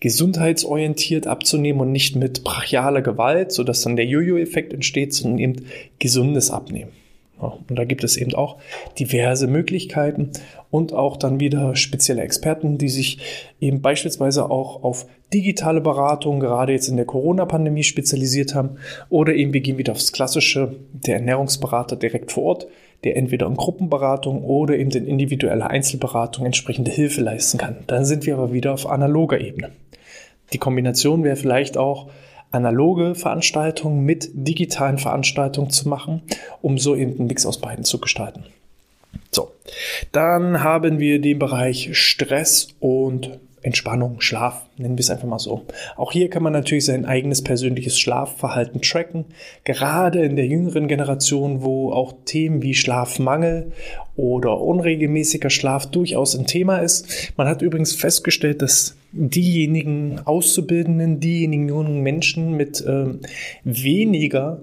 gesundheitsorientiert 0.00 1.26
abzunehmen 1.26 1.80
und 1.80 1.92
nicht 1.92 2.16
mit 2.16 2.44
brachialer 2.44 3.02
Gewalt, 3.02 3.52
sodass 3.52 3.82
dann 3.82 3.96
der 3.96 4.06
Jojo-Effekt 4.06 4.72
entsteht, 4.72 5.12
sondern 5.12 5.38
eben 5.38 5.56
gesundes 5.98 6.50
Abnehmen. 6.50 6.92
Und 7.38 7.78
da 7.78 7.84
gibt 7.84 8.04
es 8.04 8.16
eben 8.16 8.34
auch 8.34 8.58
diverse 8.98 9.46
Möglichkeiten 9.46 10.30
und 10.70 10.92
auch 10.92 11.16
dann 11.16 11.40
wieder 11.40 11.76
spezielle 11.76 12.22
Experten, 12.22 12.78
die 12.78 12.88
sich 12.88 13.18
eben 13.60 13.80
beispielsweise 13.80 14.50
auch 14.50 14.82
auf 14.82 15.06
digitale 15.32 15.80
Beratung, 15.80 16.40
gerade 16.40 16.72
jetzt 16.72 16.88
in 16.88 16.96
der 16.96 17.06
Corona-Pandemie 17.06 17.84
spezialisiert 17.84 18.54
haben. 18.54 18.76
Oder 19.08 19.34
eben 19.34 19.52
wir 19.52 19.60
gehen 19.60 19.78
wieder 19.78 19.92
aufs 19.92 20.12
Klassische, 20.12 20.76
der 20.92 21.16
Ernährungsberater 21.16 21.96
direkt 21.96 22.32
vor 22.32 22.44
Ort, 22.44 22.68
der 23.04 23.16
entweder 23.16 23.46
in 23.46 23.56
Gruppenberatung 23.56 24.42
oder 24.42 24.76
eben 24.76 24.90
in 24.90 25.06
individueller 25.06 25.70
Einzelberatung 25.70 26.46
entsprechende 26.46 26.90
Hilfe 26.90 27.20
leisten 27.20 27.58
kann. 27.58 27.76
Dann 27.86 28.04
sind 28.04 28.26
wir 28.26 28.34
aber 28.34 28.52
wieder 28.52 28.74
auf 28.74 28.88
analoger 28.88 29.40
Ebene. 29.40 29.70
Die 30.52 30.58
Kombination 30.58 31.24
wäre 31.24 31.36
vielleicht 31.36 31.76
auch 31.76 32.08
analoge 32.50 33.14
Veranstaltungen 33.14 34.04
mit 34.04 34.30
digitalen 34.32 34.98
Veranstaltungen 34.98 35.70
zu 35.70 35.88
machen, 35.88 36.22
um 36.62 36.78
so 36.78 36.94
eben 36.94 37.18
einen 37.18 37.26
Mix 37.26 37.46
aus 37.46 37.58
beiden 37.58 37.84
zu 37.84 38.00
gestalten. 38.00 38.44
So, 39.30 39.52
dann 40.12 40.62
haben 40.62 40.98
wir 40.98 41.20
den 41.20 41.38
Bereich 41.38 41.90
Stress 41.92 42.68
und 42.80 43.38
Entspannung, 43.62 44.20
Schlaf, 44.20 44.66
nennen 44.76 44.96
wir 44.96 45.02
es 45.02 45.10
einfach 45.10 45.26
mal 45.26 45.38
so. 45.38 45.66
Auch 45.96 46.12
hier 46.12 46.30
kann 46.30 46.42
man 46.42 46.52
natürlich 46.52 46.84
sein 46.84 47.04
eigenes 47.04 47.42
persönliches 47.42 47.98
Schlafverhalten 47.98 48.80
tracken. 48.80 49.26
Gerade 49.64 50.22
in 50.22 50.36
der 50.36 50.46
jüngeren 50.46 50.86
Generation, 50.88 51.62
wo 51.62 51.92
auch 51.92 52.14
Themen 52.24 52.62
wie 52.62 52.74
Schlafmangel 52.74 53.72
oder 54.16 54.60
unregelmäßiger 54.60 55.50
Schlaf 55.50 55.86
durchaus 55.86 56.36
ein 56.36 56.46
Thema 56.46 56.78
ist. 56.78 57.32
Man 57.36 57.48
hat 57.48 57.62
übrigens 57.62 57.94
festgestellt, 57.94 58.62
dass 58.62 58.96
diejenigen 59.12 60.20
Auszubildenden, 60.24 61.20
diejenigen 61.20 61.68
jungen 61.68 62.02
Menschen 62.02 62.52
mit 62.52 62.80
äh, 62.80 63.06
weniger 63.64 64.62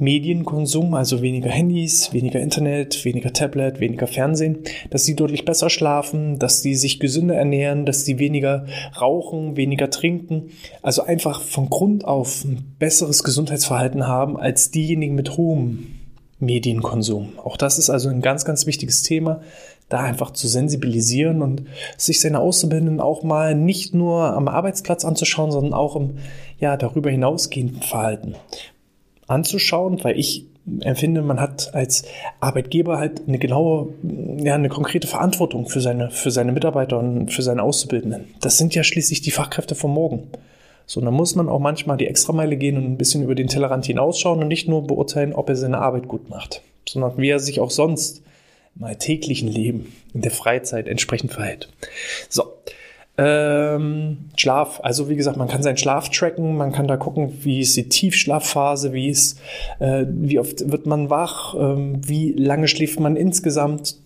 Medienkonsum, 0.00 0.94
also 0.94 1.20
weniger 1.20 1.50
Handys, 1.50 2.12
weniger 2.12 2.40
Internet, 2.40 3.04
weniger 3.04 3.32
Tablet, 3.32 3.80
weniger 3.80 4.06
Fernsehen, 4.06 4.60
dass 4.88 5.04
sie 5.04 5.14
deutlich 5.14 5.44
besser 5.44 5.68
schlafen, 5.68 6.38
dass 6.38 6.62
sie 6.62 6.74
sich 6.74 7.00
gesünder 7.00 7.36
ernähren, 7.36 7.84
dass 7.84 8.06
sie 8.06 8.18
weniger 8.18 8.66
rauchen, 8.98 9.56
weniger 9.56 9.90
trinken, 9.90 10.50
also 10.80 11.02
einfach 11.02 11.42
von 11.42 11.68
Grund 11.68 12.06
auf 12.06 12.44
ein 12.44 12.74
besseres 12.78 13.22
Gesundheitsverhalten 13.22 14.06
haben 14.06 14.38
als 14.38 14.70
diejenigen 14.70 15.14
mit 15.14 15.36
hohem 15.36 15.99
Medienkonsum. 16.40 17.38
Auch 17.38 17.56
das 17.56 17.78
ist 17.78 17.90
also 17.90 18.08
ein 18.08 18.22
ganz, 18.22 18.44
ganz 18.44 18.66
wichtiges 18.66 19.02
Thema, 19.02 19.40
da 19.88 20.00
einfach 20.00 20.30
zu 20.30 20.48
sensibilisieren 20.48 21.42
und 21.42 21.64
sich 21.96 22.20
seine 22.20 22.40
Auszubildenden 22.40 23.00
auch 23.00 23.22
mal 23.22 23.54
nicht 23.54 23.94
nur 23.94 24.34
am 24.34 24.48
Arbeitsplatz 24.48 25.04
anzuschauen, 25.04 25.50
sondern 25.50 25.74
auch 25.74 25.96
im 25.96 26.18
ja, 26.58 26.76
darüber 26.76 27.10
hinausgehenden 27.10 27.82
Verhalten 27.82 28.34
anzuschauen, 29.26 30.02
weil 30.02 30.18
ich 30.18 30.46
empfinde, 30.80 31.22
man 31.22 31.40
hat 31.40 31.74
als 31.74 32.04
Arbeitgeber 32.40 32.98
halt 32.98 33.22
eine 33.26 33.38
genaue, 33.38 33.94
ja, 34.38 34.54
eine 34.54 34.68
konkrete 34.68 35.08
Verantwortung 35.08 35.68
für 35.68 35.80
seine, 35.80 36.10
für 36.10 36.30
seine 36.30 36.52
Mitarbeiter 36.52 36.98
und 36.98 37.32
für 37.32 37.42
seine 37.42 37.62
Auszubildenden. 37.62 38.34
Das 38.40 38.58
sind 38.58 38.74
ja 38.74 38.84
schließlich 38.84 39.22
die 39.22 39.30
Fachkräfte 39.30 39.74
von 39.74 39.90
morgen. 39.90 40.28
So, 40.86 41.00
dann 41.00 41.14
muss 41.14 41.36
man 41.36 41.48
auch 41.48 41.60
manchmal 41.60 41.96
die 41.96 42.06
Extrameile 42.06 42.56
gehen 42.56 42.76
und 42.76 42.84
ein 42.84 42.98
bisschen 42.98 43.22
über 43.22 43.34
den 43.34 43.46
Tellerrand 43.46 43.86
hinausschauen 43.86 44.40
und 44.40 44.48
nicht 44.48 44.68
nur 44.68 44.86
beurteilen, 44.86 45.32
ob 45.32 45.48
er 45.48 45.56
seine 45.56 45.78
Arbeit 45.78 46.08
gut 46.08 46.28
macht, 46.28 46.62
sondern 46.88 47.16
wie 47.16 47.28
er 47.28 47.38
sich 47.38 47.60
auch 47.60 47.70
sonst 47.70 48.22
im 48.76 48.84
alltäglichen 48.84 49.48
Leben, 49.48 49.92
in 50.14 50.22
der 50.22 50.30
Freizeit 50.30 50.88
entsprechend 50.88 51.32
verhält. 51.32 51.68
So, 52.28 52.44
ähm, 53.18 54.30
Schlaf, 54.36 54.80
also 54.82 55.10
wie 55.10 55.16
gesagt, 55.16 55.36
man 55.36 55.48
kann 55.48 55.62
seinen 55.62 55.76
Schlaf 55.76 56.08
tracken, 56.08 56.56
man 56.56 56.72
kann 56.72 56.88
da 56.88 56.96
gucken, 56.96 57.38
wie 57.42 57.60
ist 57.60 57.76
die 57.76 57.88
Tiefschlafphase, 57.88 58.92
wie 58.92 59.08
ist, 59.10 59.38
äh, 59.78 60.06
wie 60.08 60.38
oft 60.38 60.70
wird 60.70 60.86
man 60.86 61.10
wach, 61.10 61.54
ähm, 61.54 62.00
wie 62.06 62.32
lange 62.32 62.66
schläft 62.66 62.98
man 62.98 63.16
insgesamt. 63.16 63.96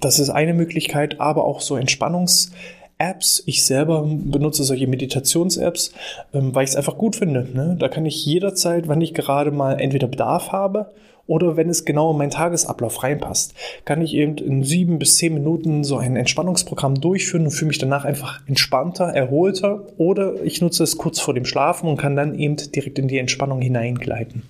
Das 0.00 0.18
ist 0.18 0.30
eine 0.30 0.54
Möglichkeit, 0.54 1.20
aber 1.20 1.44
auch 1.44 1.60
so 1.60 1.76
Entspannungs- 1.76 2.50
Apps. 2.98 3.42
Ich 3.46 3.64
selber 3.64 4.04
benutze 4.06 4.64
solche 4.64 4.86
Meditations-Apps, 4.86 5.92
ähm, 6.34 6.54
weil 6.54 6.64
ich 6.64 6.70
es 6.70 6.76
einfach 6.76 6.98
gut 6.98 7.16
finde. 7.16 7.48
Ne? 7.54 7.76
Da 7.78 7.88
kann 7.88 8.04
ich 8.04 8.26
jederzeit, 8.26 8.88
wenn 8.88 9.00
ich 9.00 9.14
gerade 9.14 9.50
mal 9.50 9.80
entweder 9.80 10.08
Bedarf 10.08 10.52
habe 10.52 10.90
oder 11.28 11.56
wenn 11.56 11.68
es 11.68 11.84
genau 11.84 12.10
in 12.10 12.18
meinen 12.18 12.30
Tagesablauf 12.30 13.02
reinpasst, 13.02 13.54
kann 13.84 14.02
ich 14.02 14.14
eben 14.14 14.36
in 14.38 14.64
sieben 14.64 14.98
bis 14.98 15.16
zehn 15.16 15.34
Minuten 15.34 15.84
so 15.84 15.98
ein 15.98 16.16
Entspannungsprogramm 16.16 17.00
durchführen 17.00 17.44
und 17.44 17.50
fühle 17.50 17.68
mich 17.68 17.78
danach 17.78 18.04
einfach 18.04 18.40
entspannter, 18.48 19.04
erholter 19.04 19.84
oder 19.98 20.42
ich 20.42 20.60
nutze 20.60 20.82
es 20.82 20.96
kurz 20.96 21.20
vor 21.20 21.34
dem 21.34 21.44
Schlafen 21.44 21.88
und 21.88 21.98
kann 21.98 22.16
dann 22.16 22.36
eben 22.36 22.56
direkt 22.56 22.98
in 22.98 23.08
die 23.08 23.18
Entspannung 23.18 23.60
hineingleiten. 23.60 24.42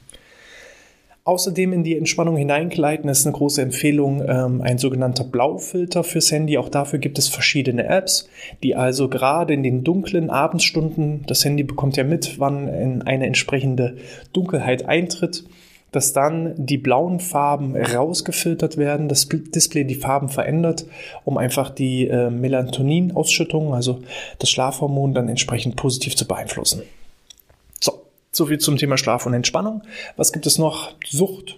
Außerdem 1.29 1.75
in 1.75 1.85
die 1.85 1.95
Entspannung 1.95 2.39
hineingleiten 2.39 3.11
ist 3.11 3.27
eine 3.27 3.37
große 3.37 3.61
Empfehlung 3.61 4.23
ähm, 4.27 4.63
ein 4.63 4.79
sogenannter 4.79 5.25
Blaufilter 5.25 6.03
fürs 6.03 6.33
Handy. 6.33 6.57
Auch 6.57 6.71
dafür 6.71 6.99
gibt 7.01 7.19
es 7.19 7.29
verschiedene 7.29 7.85
Apps, 7.85 8.31
die 8.63 8.75
also 8.75 9.11
gerade 9.11 9.53
in 9.53 9.63
den 9.63 9.85
dunklen 9.85 10.31
Abendstunden, 10.31 11.25
das 11.27 11.45
Handy 11.45 11.65
bekommt 11.65 11.99
ja 11.99 12.05
mit, 12.05 12.41
wann 12.41 12.67
in 12.69 13.03
eine 13.03 13.27
entsprechende 13.27 13.99
Dunkelheit 14.33 14.87
eintritt, 14.87 15.45
dass 15.93 16.15
dann 16.15 16.55
die 16.57 16.79
blauen 16.79 17.21
Farben 17.21 17.77
rausgefiltert 17.77 18.79
werden, 18.79 19.09
das 19.09 19.29
Display 19.29 19.85
die 19.85 19.97
Farben 19.97 20.31
verändert, 20.31 20.87
um 21.27 21.37
einfach 21.37 21.69
die 21.69 22.09
äh, 22.09 22.31
Melatoninausschüttung, 22.31 23.75
also 23.75 24.01
das 24.39 24.49
Schlafhormon, 24.49 25.13
dann 25.13 25.29
entsprechend 25.29 25.77
positiv 25.77 26.17
zu 26.17 26.27
beeinflussen. 26.27 26.85
So 28.39 28.47
viel 28.47 28.59
zum 28.59 28.77
Thema 28.77 28.97
Schlaf 28.97 29.27
und 29.27 29.35
Entspannung. 29.35 29.83
Was 30.17 30.33
gibt 30.33 30.47
es 30.47 30.59
noch? 30.59 30.95
Sucht. 31.05 31.57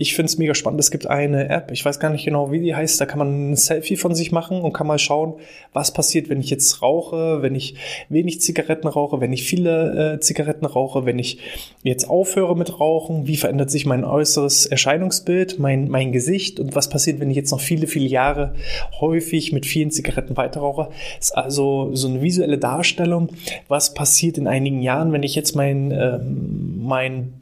Ich 0.00 0.14
finde 0.14 0.30
es 0.30 0.38
mega 0.38 0.54
spannend. 0.54 0.80
Es 0.80 0.90
gibt 0.90 1.08
eine 1.08 1.50
App, 1.50 1.70
ich 1.70 1.84
weiß 1.84 2.00
gar 2.00 2.08
nicht 2.08 2.24
genau, 2.24 2.50
wie 2.50 2.58
die 2.58 2.74
heißt. 2.74 2.98
Da 3.02 3.04
kann 3.04 3.18
man 3.18 3.50
ein 3.50 3.56
Selfie 3.56 3.98
von 3.98 4.14
sich 4.14 4.32
machen 4.32 4.62
und 4.62 4.72
kann 4.72 4.86
mal 4.86 4.98
schauen, 4.98 5.34
was 5.74 5.92
passiert, 5.92 6.30
wenn 6.30 6.40
ich 6.40 6.48
jetzt 6.48 6.80
rauche, 6.80 7.42
wenn 7.42 7.54
ich 7.54 7.74
wenig 8.08 8.40
Zigaretten 8.40 8.88
rauche, 8.88 9.20
wenn 9.20 9.30
ich 9.30 9.44
viele 9.44 10.14
äh, 10.14 10.20
Zigaretten 10.20 10.64
rauche, 10.64 11.04
wenn 11.04 11.18
ich 11.18 11.40
jetzt 11.82 12.08
aufhöre 12.08 12.56
mit 12.56 12.80
Rauchen. 12.80 13.26
Wie 13.26 13.36
verändert 13.36 13.70
sich 13.70 13.84
mein 13.84 14.06
äußeres 14.06 14.64
Erscheinungsbild, 14.64 15.58
mein, 15.58 15.90
mein 15.90 16.12
Gesicht 16.12 16.60
und 16.60 16.74
was 16.74 16.88
passiert, 16.88 17.20
wenn 17.20 17.28
ich 17.28 17.36
jetzt 17.36 17.50
noch 17.50 17.60
viele, 17.60 17.86
viele 17.86 18.08
Jahre 18.08 18.54
häufig 19.00 19.52
mit 19.52 19.66
vielen 19.66 19.90
Zigaretten 19.90 20.34
weiterrauche? 20.38 20.88
Ist 21.18 21.36
also 21.36 21.94
so 21.94 22.08
eine 22.08 22.22
visuelle 22.22 22.56
Darstellung, 22.56 23.32
was 23.68 23.92
passiert 23.92 24.38
in 24.38 24.46
einigen 24.46 24.80
Jahren, 24.80 25.12
wenn 25.12 25.24
ich 25.24 25.34
jetzt 25.34 25.54
mein, 25.54 25.90
äh, 25.90 26.18
mein 26.24 27.39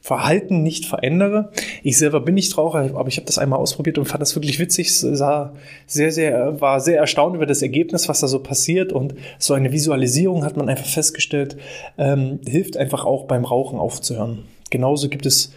Verhalten 0.00 0.62
nicht 0.62 0.86
verändere. 0.86 1.50
Ich 1.82 1.98
selber 1.98 2.20
bin 2.20 2.34
nicht 2.34 2.56
Raucher, 2.56 2.90
aber 2.94 3.08
ich 3.08 3.16
habe 3.16 3.26
das 3.26 3.38
einmal 3.38 3.58
ausprobiert 3.58 3.98
und 3.98 4.06
fand 4.06 4.22
das 4.22 4.34
wirklich 4.34 4.58
witzig. 4.58 4.88
Es 4.88 5.00
sah 5.00 5.52
sehr, 5.86 6.10
sehr, 6.10 6.60
war 6.60 6.80
sehr 6.80 6.98
erstaunt 6.98 7.36
über 7.36 7.46
das 7.46 7.60
Ergebnis, 7.60 8.08
was 8.08 8.20
da 8.20 8.26
so 8.26 8.40
passiert. 8.40 8.92
Und 8.92 9.14
so 9.38 9.52
eine 9.52 9.72
Visualisierung 9.72 10.44
hat 10.44 10.56
man 10.56 10.70
einfach 10.70 10.86
festgestellt, 10.86 11.58
ähm, 11.98 12.40
hilft 12.46 12.78
einfach 12.78 13.04
auch 13.04 13.24
beim 13.24 13.44
Rauchen 13.44 13.78
aufzuhören. 13.78 14.44
Genauso 14.70 15.08
gibt 15.08 15.26
es 15.26 15.52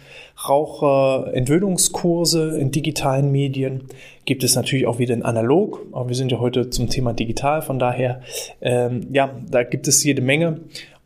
Raucherentwöhnungskurse 0.48 2.58
in 2.58 2.72
digitalen 2.72 3.30
Medien. 3.30 3.84
Gibt 4.24 4.42
es 4.42 4.56
natürlich 4.56 4.86
auch 4.86 4.98
wieder 4.98 5.14
in 5.14 5.22
analog, 5.22 5.86
aber 5.92 6.08
wir 6.08 6.16
sind 6.16 6.32
ja 6.32 6.40
heute 6.40 6.70
zum 6.70 6.88
Thema 6.88 7.12
digital, 7.12 7.62
von 7.62 7.78
daher, 7.78 8.22
ähm, 8.60 9.06
ja, 9.12 9.32
da 9.48 9.62
gibt 9.62 9.86
es 9.86 10.02
jede 10.02 10.22
Menge 10.22 10.58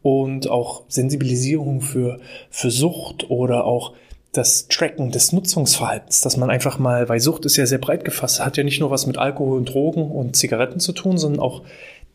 und 0.03 0.49
auch 0.49 0.85
Sensibilisierung 0.89 1.81
für, 1.81 2.21
für 2.51 2.71
Sucht 2.71 3.31
oder 3.31 3.65
auch 3.65 3.95
das 4.33 4.69
Tracken 4.69 5.11
des 5.11 5.33
Nutzungsverhaltens, 5.33 6.21
dass 6.21 6.37
man 6.37 6.51
einfach 6.51 6.79
mal, 6.79 7.09
weil 7.09 7.21
Sucht 7.21 7.45
ist 7.45 7.57
ja 7.57 7.67
sehr 7.67 7.79
breit 7.79 8.05
gefasst, 8.05 8.45
hat 8.45 8.57
ja 8.57 8.65
nicht 8.65 8.81
nur 8.81 8.91
was 8.91 9.07
mit 9.07 9.19
Alkohol 9.19 9.59
und 9.59 9.73
Drogen 9.73 10.11
und 10.11 10.37
Zigaretten 10.37 10.81
zu 10.81 10.93
tun, 10.93 11.19
sondern 11.19 11.41
auch 11.41 11.63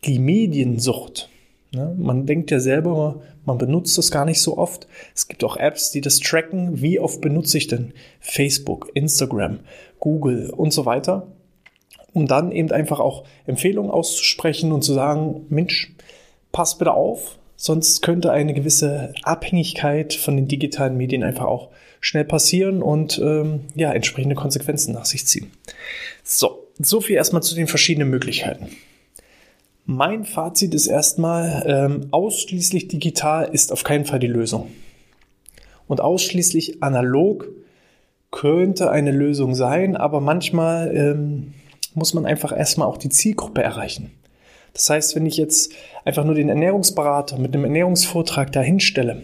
die 0.04 0.18
Mediensucht. 0.18 1.28
Ne? 1.74 1.94
Man 1.98 2.26
denkt 2.26 2.50
ja 2.50 2.60
selber, 2.60 3.20
man 3.44 3.58
benutzt 3.58 3.98
das 3.98 4.10
gar 4.10 4.24
nicht 4.24 4.40
so 4.40 4.56
oft. 4.56 4.86
Es 5.14 5.28
gibt 5.28 5.44
auch 5.44 5.56
Apps, 5.56 5.90
die 5.90 6.00
das 6.00 6.20
tracken. 6.20 6.80
Wie 6.80 7.00
oft 7.00 7.20
benutze 7.20 7.58
ich 7.58 7.66
denn 7.66 7.92
Facebook, 8.20 8.90
Instagram, 8.94 9.60
Google 9.98 10.50
und 10.50 10.72
so 10.72 10.86
weiter? 10.86 11.26
Um 12.12 12.26
dann 12.28 12.52
eben 12.52 12.70
einfach 12.70 13.00
auch 13.00 13.24
Empfehlungen 13.44 13.90
auszusprechen 13.90 14.70
und 14.70 14.82
zu 14.82 14.94
sagen, 14.94 15.46
Mensch, 15.48 15.92
pass 16.52 16.78
bitte 16.78 16.92
auf, 16.92 17.38
Sonst 17.56 18.02
könnte 18.02 18.32
eine 18.32 18.54
gewisse 18.54 19.14
Abhängigkeit 19.22 20.14
von 20.14 20.36
den 20.36 20.48
digitalen 20.48 20.96
Medien 20.96 21.22
einfach 21.22 21.44
auch 21.44 21.70
schnell 22.00 22.24
passieren 22.24 22.82
und 22.82 23.18
ähm, 23.18 23.60
ja, 23.74 23.92
entsprechende 23.92 24.34
Konsequenzen 24.34 24.92
nach 24.92 25.04
sich 25.04 25.26
ziehen. 25.26 25.50
So, 26.22 26.68
so 26.78 27.00
viel 27.00 27.16
erstmal 27.16 27.42
zu 27.42 27.54
den 27.54 27.66
verschiedenen 27.66 28.10
Möglichkeiten. 28.10 28.68
Mein 29.86 30.24
Fazit 30.24 30.74
ist 30.74 30.86
erstmal, 30.86 31.62
ähm, 31.66 32.08
ausschließlich 32.10 32.88
digital 32.88 33.50
ist 33.52 33.70
auf 33.70 33.84
keinen 33.84 34.06
Fall 34.06 34.18
die 34.18 34.26
Lösung. 34.26 34.70
Und 35.86 36.00
ausschließlich 36.00 36.82
analog 36.82 37.48
könnte 38.30 38.90
eine 38.90 39.12
Lösung 39.12 39.54
sein, 39.54 39.96
aber 39.96 40.20
manchmal 40.20 40.94
ähm, 40.96 41.52
muss 41.94 42.14
man 42.14 42.26
einfach 42.26 42.56
erstmal 42.56 42.88
auch 42.88 42.96
die 42.96 43.10
Zielgruppe 43.10 43.62
erreichen. 43.62 44.10
Das 44.74 44.90
heißt, 44.90 45.16
wenn 45.16 45.24
ich 45.24 45.36
jetzt 45.36 45.72
einfach 46.04 46.24
nur 46.24 46.34
den 46.34 46.48
Ernährungsberater 46.48 47.38
mit 47.38 47.54
einem 47.54 47.64
Ernährungsvortrag 47.64 48.52
dahinstelle 48.52 49.22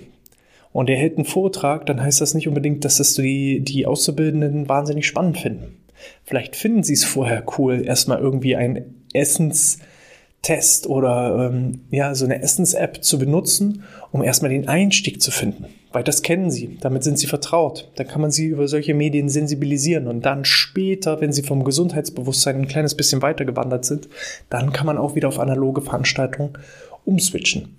und 0.73 0.89
er 0.89 0.97
hält 0.97 1.17
einen 1.17 1.27
Vortrag, 1.27 1.85
dann 1.87 2.01
heißt 2.01 2.21
das 2.21 2.35
nicht 2.35 2.49
unbedingt, 2.49 2.85
dass 2.85 2.97
das 2.97 3.15
die, 3.15 3.61
die 3.61 3.85
Auszubildenden 3.85 4.69
wahnsinnig 4.69 5.07
spannend 5.07 5.39
finden. 5.39 5.77
Vielleicht 6.25 6.57
finden 6.57 6.83
sie 6.83 6.95
es 6.95 7.05
vorher 7.05 7.45
cool, 7.59 7.85
erstmal 7.85 8.21
irgendwie 8.21 8.57
ein 8.57 8.95
Essenstest 9.13 10.87
oder 10.87 11.51
ähm, 11.51 11.81
ja, 11.91 12.15
so 12.15 12.25
eine 12.25 12.41
Essens-App 12.41 13.03
zu 13.03 13.19
benutzen, 13.19 13.83
um 14.13 14.23
erstmal 14.23 14.53
den 14.53 14.69
Einstieg 14.69 15.21
zu 15.21 15.33
finden. 15.33 15.67
Weil 15.93 16.05
das 16.05 16.23
kennen 16.23 16.51
sie, 16.51 16.79
damit 16.81 17.03
sind 17.03 17.19
sie 17.19 17.27
vertraut. 17.27 17.91
Dann 17.97 18.07
kann 18.07 18.21
man 18.21 18.31
sie 18.31 18.47
über 18.47 18.69
solche 18.69 18.95
Medien 18.95 19.29
sensibilisieren 19.29 20.07
und 20.07 20.25
dann 20.25 20.45
später, 20.45 21.21
wenn 21.21 21.33
sie 21.33 21.43
vom 21.43 21.65
Gesundheitsbewusstsein 21.65 22.57
ein 22.57 22.69
kleines 22.69 22.95
bisschen 22.95 23.23
weiter 23.23 23.45
gewandert 23.45 23.85
sind, 23.85 24.09
dann 24.51 24.73
kann 24.73 24.87
man 24.87 24.99
auch 24.99 25.17
wieder 25.17 25.29
auf 25.29 25.41
analoge 25.41 25.81
Veranstaltungen 25.81 26.53
umswitchen. 27.05 27.77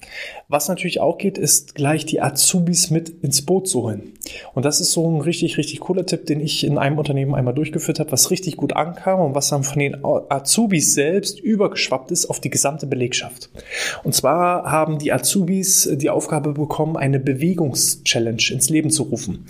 Was 0.47 0.67
natürlich 0.67 0.99
auch 0.99 1.17
geht, 1.17 1.37
ist 1.37 1.75
gleich 1.75 2.05
die 2.05 2.21
Azubis 2.21 2.89
mit 2.89 3.09
ins 3.23 3.41
Boot 3.43 3.67
zu 3.67 3.83
holen. 3.83 4.13
Und 4.53 4.65
das 4.65 4.81
ist 4.81 4.91
so 4.91 5.09
ein 5.09 5.21
richtig, 5.21 5.57
richtig 5.57 5.79
cooler 5.79 6.05
Tipp, 6.05 6.25
den 6.25 6.41
ich 6.41 6.63
in 6.63 6.77
einem 6.77 6.97
Unternehmen 6.97 7.33
einmal 7.33 7.53
durchgeführt 7.53 7.99
habe, 7.99 8.11
was 8.11 8.31
richtig 8.31 8.57
gut 8.57 8.73
ankam 8.73 9.19
und 9.19 9.35
was 9.35 9.49
dann 9.49 9.63
von 9.63 9.79
den 9.79 10.03
Azubis 10.03 10.93
selbst 10.93 11.39
übergeschwappt 11.39 12.11
ist 12.11 12.29
auf 12.29 12.39
die 12.39 12.49
gesamte 12.49 12.85
Belegschaft. 12.85 13.49
Und 14.03 14.13
zwar 14.13 14.69
haben 14.69 14.99
die 14.99 15.11
Azubis 15.11 15.89
die 15.93 16.09
Aufgabe 16.09 16.53
bekommen, 16.53 16.97
eine 16.97 17.19
Bewegungschallenge 17.19 18.51
ins 18.51 18.69
Leben 18.69 18.89
zu 18.89 19.03
rufen. 19.03 19.45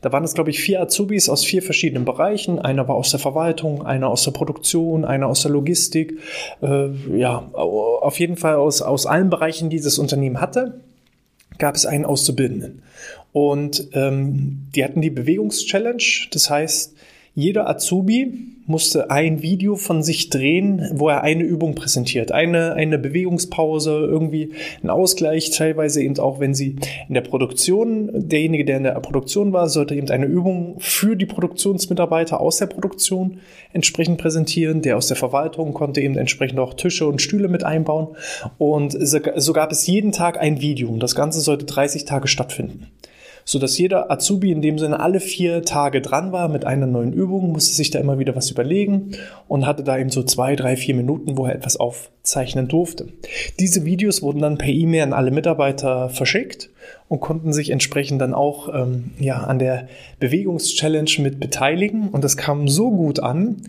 Da 0.00 0.12
waren 0.12 0.24
es, 0.24 0.34
glaube 0.34 0.50
ich, 0.50 0.60
vier 0.60 0.80
Azubis 0.80 1.28
aus 1.28 1.44
vier 1.44 1.62
verschiedenen 1.62 2.04
Bereichen. 2.04 2.58
Einer 2.58 2.88
war 2.88 2.96
aus 2.96 3.10
der 3.10 3.20
Verwaltung, 3.20 3.84
einer 3.84 4.08
aus 4.08 4.24
der 4.24 4.32
Produktion, 4.32 5.04
einer 5.04 5.26
aus 5.26 5.42
der 5.42 5.50
Logistik. 5.50 6.18
Äh, 6.62 6.88
ja, 7.16 7.48
auf 7.52 8.18
jeden 8.18 8.36
Fall 8.36 8.56
aus, 8.56 8.82
aus 8.82 9.06
allen 9.16 9.30
Bereichen, 9.30 9.70
die 9.70 9.80
das 9.80 9.98
Unternehmen 9.98 10.42
hatte, 10.42 10.80
gab 11.56 11.74
es 11.74 11.86
einen 11.86 12.04
Auszubildenden. 12.04 12.82
Und 13.32 13.88
ähm, 13.92 14.66
die 14.74 14.84
hatten 14.84 15.00
die 15.00 15.08
Bewegungschallenge. 15.08 16.28
Das 16.32 16.50
heißt, 16.50 16.94
jeder 17.36 17.68
Azubi 17.68 18.32
musste 18.64 19.10
ein 19.10 19.42
Video 19.42 19.76
von 19.76 20.02
sich 20.02 20.30
drehen, 20.30 20.88
wo 20.94 21.10
er 21.10 21.22
eine 21.22 21.44
Übung 21.44 21.74
präsentiert. 21.74 22.32
Eine, 22.32 22.72
eine 22.72 22.98
Bewegungspause, 22.98 23.90
irgendwie 23.90 24.52
ein 24.82 24.88
Ausgleich, 24.88 25.50
teilweise 25.50 26.02
eben 26.02 26.18
auch, 26.18 26.40
wenn 26.40 26.54
sie 26.54 26.76
in 27.08 27.14
der 27.14 27.20
Produktion, 27.20 28.10
derjenige, 28.14 28.64
der 28.64 28.78
in 28.78 28.84
der 28.84 28.98
Produktion 29.00 29.52
war, 29.52 29.68
sollte 29.68 29.94
eben 29.94 30.08
eine 30.08 30.24
Übung 30.24 30.76
für 30.78 31.14
die 31.14 31.26
Produktionsmitarbeiter 31.26 32.40
aus 32.40 32.56
der 32.56 32.66
Produktion 32.66 33.38
entsprechend 33.74 34.16
präsentieren. 34.16 34.80
Der 34.80 34.96
aus 34.96 35.08
der 35.08 35.18
Verwaltung 35.18 35.74
konnte 35.74 36.00
eben 36.00 36.16
entsprechend 36.16 36.58
auch 36.58 36.72
Tische 36.72 37.06
und 37.06 37.20
Stühle 37.20 37.48
mit 37.48 37.64
einbauen. 37.64 38.16
Und 38.56 38.96
so 38.98 39.52
gab 39.52 39.72
es 39.72 39.86
jeden 39.86 40.12
Tag 40.12 40.40
ein 40.40 40.62
Video. 40.62 40.88
Und 40.88 41.02
das 41.02 41.14
Ganze 41.14 41.40
sollte 41.40 41.66
30 41.66 42.06
Tage 42.06 42.28
stattfinden 42.28 42.86
so 43.48 43.60
dass 43.60 43.78
jeder 43.78 44.10
Azubi 44.10 44.50
in 44.50 44.60
dem 44.60 44.76
Sinne 44.76 44.98
alle 44.98 45.20
vier 45.20 45.62
Tage 45.62 46.02
dran 46.02 46.32
war 46.32 46.48
mit 46.48 46.64
einer 46.64 46.86
neuen 46.86 47.12
Übung, 47.12 47.52
musste 47.52 47.74
sich 47.74 47.90
da 47.90 48.00
immer 48.00 48.18
wieder 48.18 48.34
was 48.34 48.50
überlegen 48.50 49.12
und 49.46 49.66
hatte 49.66 49.84
da 49.84 49.96
eben 49.96 50.10
so 50.10 50.24
zwei, 50.24 50.56
drei, 50.56 50.76
vier 50.76 50.96
Minuten, 50.96 51.38
wo 51.38 51.46
er 51.46 51.54
etwas 51.54 51.76
aufzeichnen 51.76 52.66
durfte. 52.66 53.06
Diese 53.60 53.84
Videos 53.84 54.20
wurden 54.20 54.40
dann 54.40 54.58
per 54.58 54.68
E-Mail 54.68 55.04
an 55.04 55.12
alle 55.12 55.30
Mitarbeiter 55.30 56.08
verschickt 56.08 56.70
und 57.06 57.20
konnten 57.20 57.52
sich 57.52 57.70
entsprechend 57.70 58.20
dann 58.20 58.34
auch 58.34 58.68
ähm, 58.74 59.12
ja, 59.20 59.38
an 59.44 59.60
der 59.60 59.86
Bewegungschallenge 60.18 61.18
mit 61.20 61.38
beteiligen. 61.38 62.08
Und 62.08 62.24
das 62.24 62.36
kam 62.36 62.66
so 62.66 62.90
gut 62.90 63.20
an, 63.20 63.62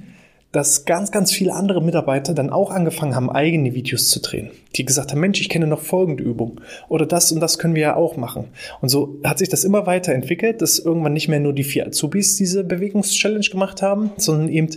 dass 0.58 0.86
ganz, 0.86 1.12
ganz 1.12 1.32
viele 1.32 1.54
andere 1.54 1.84
Mitarbeiter 1.84 2.34
dann 2.34 2.50
auch 2.50 2.72
angefangen 2.72 3.16
haben, 3.16 3.30
eigene 3.30 3.76
Videos 3.76 4.10
zu 4.10 4.20
drehen. 4.20 4.50
Die 4.76 4.86
gesagt 4.86 5.12
haben, 5.12 5.20
Mensch, 5.20 5.40
ich 5.40 5.50
kenne 5.50 5.68
noch 5.68 5.82
folgende 5.82 6.24
Übung. 6.24 6.60
Oder 6.90 7.06
das 7.06 7.32
und 7.32 7.42
das 7.42 7.60
können 7.60 7.76
wir 7.76 7.84
ja 7.84 7.96
auch 7.96 8.18
machen. 8.18 8.46
Und 8.82 8.90
so 8.90 9.20
hat 9.24 9.38
sich 9.38 9.50
das 9.50 9.64
immer 9.64 9.86
weiter 9.86 10.14
entwickelt, 10.14 10.64
dass 10.64 10.80
irgendwann 10.80 11.14
nicht 11.14 11.28
mehr 11.28 11.40
nur 11.40 11.54
die 11.54 11.64
vier 11.64 11.86
Azubis 11.86 12.38
diese 12.38 12.64
Bewegungschallenge 12.64 13.48
gemacht 13.52 13.84
haben, 13.84 14.10
sondern 14.18 14.50
eben 14.50 14.70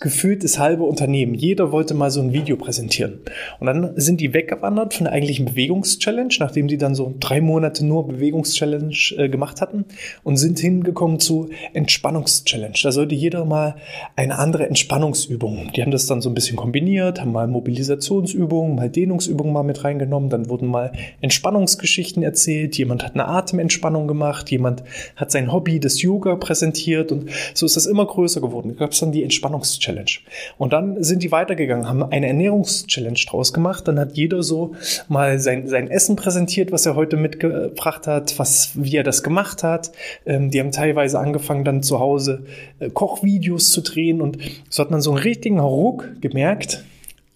gefühlt 0.00 0.44
das 0.44 0.60
halbe 0.60 0.84
Unternehmen. 0.84 1.34
Jeder 1.34 1.72
wollte 1.72 1.92
mal 1.92 2.12
so 2.12 2.20
ein 2.20 2.32
Video 2.32 2.56
präsentieren. 2.56 3.18
Und 3.58 3.66
dann 3.66 3.94
sind 3.96 4.20
die 4.20 4.32
weggewandert 4.32 4.94
von 4.94 5.04
der 5.04 5.12
eigentlichen 5.12 5.46
Bewegungschallenge, 5.46 6.36
nachdem 6.38 6.68
die 6.68 6.78
dann 6.78 6.94
so 6.94 7.14
drei 7.18 7.40
Monate 7.40 7.84
nur 7.84 8.06
Bewegungschallenge 8.06 8.94
äh, 9.16 9.28
gemacht 9.28 9.60
hatten 9.60 9.86
und 10.22 10.36
sind 10.36 10.60
hingekommen 10.60 11.18
zu 11.18 11.48
Entspannungschallenge. 11.72 12.74
Da 12.80 12.92
sollte 12.92 13.16
jeder 13.16 13.44
mal 13.44 13.74
eine 14.14 14.38
andere 14.38 14.68
Entspannungsübung. 14.68 15.72
Die 15.74 15.82
haben 15.82 15.90
das 15.90 16.06
dann 16.06 16.20
so 16.20 16.30
ein 16.30 16.34
bisschen 16.34 16.56
kombiniert, 16.56 17.20
haben 17.20 17.32
mal 17.32 17.48
Mobilisationsübungen, 17.48 18.76
mal 18.76 18.90
Dehnungsübungen 18.90 19.52
mal 19.52 19.64
mit 19.64 19.82
reingenommen, 19.82 20.30
dann 20.30 20.48
wurden 20.48 20.68
mal 20.68 20.92
Entspannungsgeschichten 21.22 22.22
erzählt, 22.22 22.78
jemand 22.78 23.04
hat 23.04 23.14
eine 23.14 23.26
Atementspannung 23.26 24.06
gemacht, 24.06 24.48
jemand 24.52 24.84
hat 25.16 25.32
sein 25.32 25.50
Hobby 25.52 25.80
des 25.80 26.02
Yoga 26.02 26.36
präsentiert 26.36 27.10
und 27.10 27.30
so 27.52 27.66
ist 27.66 27.74
das 27.74 27.86
immer 27.86 28.06
größer 28.06 28.40
geworden. 28.40 28.68
Da 28.68 28.74
gab 28.76 28.92
es 28.92 29.00
dann 29.00 29.10
die 29.10 29.24
Entspannungschallenge. 29.24 29.87
Challenge. 29.88 30.10
Und 30.58 30.72
dann 30.72 31.02
sind 31.02 31.22
die 31.22 31.32
weitergegangen, 31.32 31.88
haben 31.88 32.02
eine 32.02 32.28
Ernährungschallenge 32.28 33.18
draus 33.26 33.52
gemacht. 33.52 33.88
Dann 33.88 33.98
hat 33.98 34.16
jeder 34.16 34.42
so 34.42 34.74
mal 35.08 35.38
sein, 35.38 35.66
sein 35.66 35.90
Essen 35.90 36.16
präsentiert, 36.16 36.72
was 36.72 36.84
er 36.86 36.94
heute 36.94 37.16
mitgebracht 37.16 38.06
hat, 38.06 38.38
was, 38.38 38.72
wie 38.74 38.96
er 38.96 39.04
das 39.04 39.22
gemacht 39.22 39.62
hat. 39.62 39.92
Ähm, 40.26 40.50
die 40.50 40.60
haben 40.60 40.72
teilweise 40.72 41.18
angefangen, 41.18 41.64
dann 41.64 41.82
zu 41.82 41.98
Hause 41.98 42.44
äh, 42.78 42.90
Kochvideos 42.90 43.70
zu 43.70 43.80
drehen 43.80 44.20
und 44.20 44.38
so 44.68 44.82
hat 44.82 44.90
man 44.90 45.00
so 45.00 45.10
einen 45.10 45.22
richtigen 45.22 45.58
Ruck 45.58 46.20
gemerkt. 46.20 46.84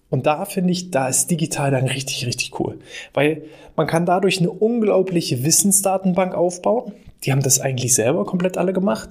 Und 0.09 0.27
da 0.27 0.45
finde 0.45 0.71
ich, 0.71 0.91
da 0.91 1.07
ist 1.07 1.31
digital 1.31 1.71
dann 1.71 1.87
richtig, 1.87 2.27
richtig 2.27 2.59
cool. 2.59 2.77
Weil 3.15 3.43
man 3.75 3.87
kann 3.87 4.05
dadurch 4.05 4.37
eine 4.37 4.51
unglaubliche 4.51 5.43
Wissensdatenbank 5.43 6.35
aufbauen. 6.35 6.93
Die 7.23 7.31
haben 7.31 7.41
das 7.41 7.59
eigentlich 7.59 7.93
selber 7.93 8.25
komplett 8.25 8.57
alle 8.57 8.73
gemacht. 8.73 9.09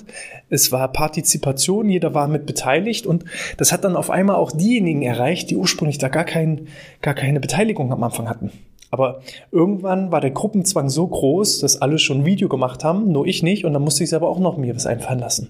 Es 0.48 0.72
war 0.72 0.92
Partizipation, 0.92 1.88
jeder 1.88 2.14
war 2.14 2.28
mit 2.28 2.46
beteiligt 2.46 3.06
und 3.06 3.24
das 3.56 3.72
hat 3.72 3.84
dann 3.84 3.96
auf 3.96 4.10
einmal 4.10 4.36
auch 4.36 4.52
diejenigen 4.52 5.02
erreicht, 5.02 5.50
die 5.50 5.56
ursprünglich 5.56 5.98
da 5.98 6.08
gar, 6.08 6.24
kein, 6.24 6.68
gar 7.00 7.14
keine 7.14 7.40
Beteiligung 7.40 7.92
am 7.92 8.02
Anfang 8.02 8.28
hatten. 8.28 8.50
Aber 8.92 9.22
irgendwann 9.50 10.12
war 10.12 10.20
der 10.20 10.32
Gruppenzwang 10.32 10.90
so 10.90 11.06
groß, 11.06 11.60
dass 11.60 11.80
alle 11.80 11.98
schon 11.98 12.20
ein 12.20 12.26
Video 12.26 12.50
gemacht 12.50 12.84
haben, 12.84 13.10
nur 13.10 13.26
ich 13.26 13.42
nicht, 13.42 13.64
und 13.64 13.72
dann 13.72 13.80
musste 13.80 14.04
ich 14.04 14.10
selber 14.10 14.28
auch 14.28 14.38
noch 14.38 14.58
mir 14.58 14.76
was 14.76 14.84
einfallen 14.84 15.18
lassen. 15.18 15.48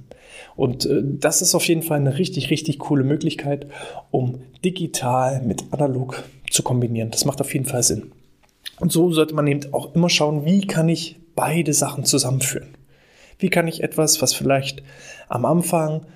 Und 0.54 0.86
äh, 0.86 1.02
das 1.02 1.42
ist 1.42 1.56
auf 1.56 1.66
jeden 1.66 1.82
Fall 1.82 1.98
eine 1.98 2.18
richtig, 2.18 2.50
richtig 2.50 2.78
coole 2.78 3.02
Möglichkeit, 3.02 3.66
um 4.12 4.42
digital 4.64 5.42
mit 5.42 5.64
analog 5.72 6.22
zu 6.50 6.62
kombinieren. 6.62 7.10
Das 7.10 7.24
macht 7.24 7.40
auf 7.40 7.52
jeden 7.52 7.66
Fall 7.66 7.82
Sinn. 7.82 8.12
Und 8.78 8.92
so 8.92 9.10
sollte 9.10 9.34
man 9.34 9.48
eben 9.48 9.74
auch 9.74 9.92
immer 9.96 10.08
schauen, 10.08 10.44
wie 10.44 10.60
kann 10.60 10.88
ich 10.88 11.16
beide 11.34 11.72
Sachen 11.72 12.04
zusammenführen? 12.04 12.76
Wie 13.38 13.50
kann 13.50 13.68
ich 13.68 13.82
etwas, 13.82 14.22
was 14.22 14.34
vielleicht 14.34 14.82
am 15.28 15.44
Anfang 15.44 16.06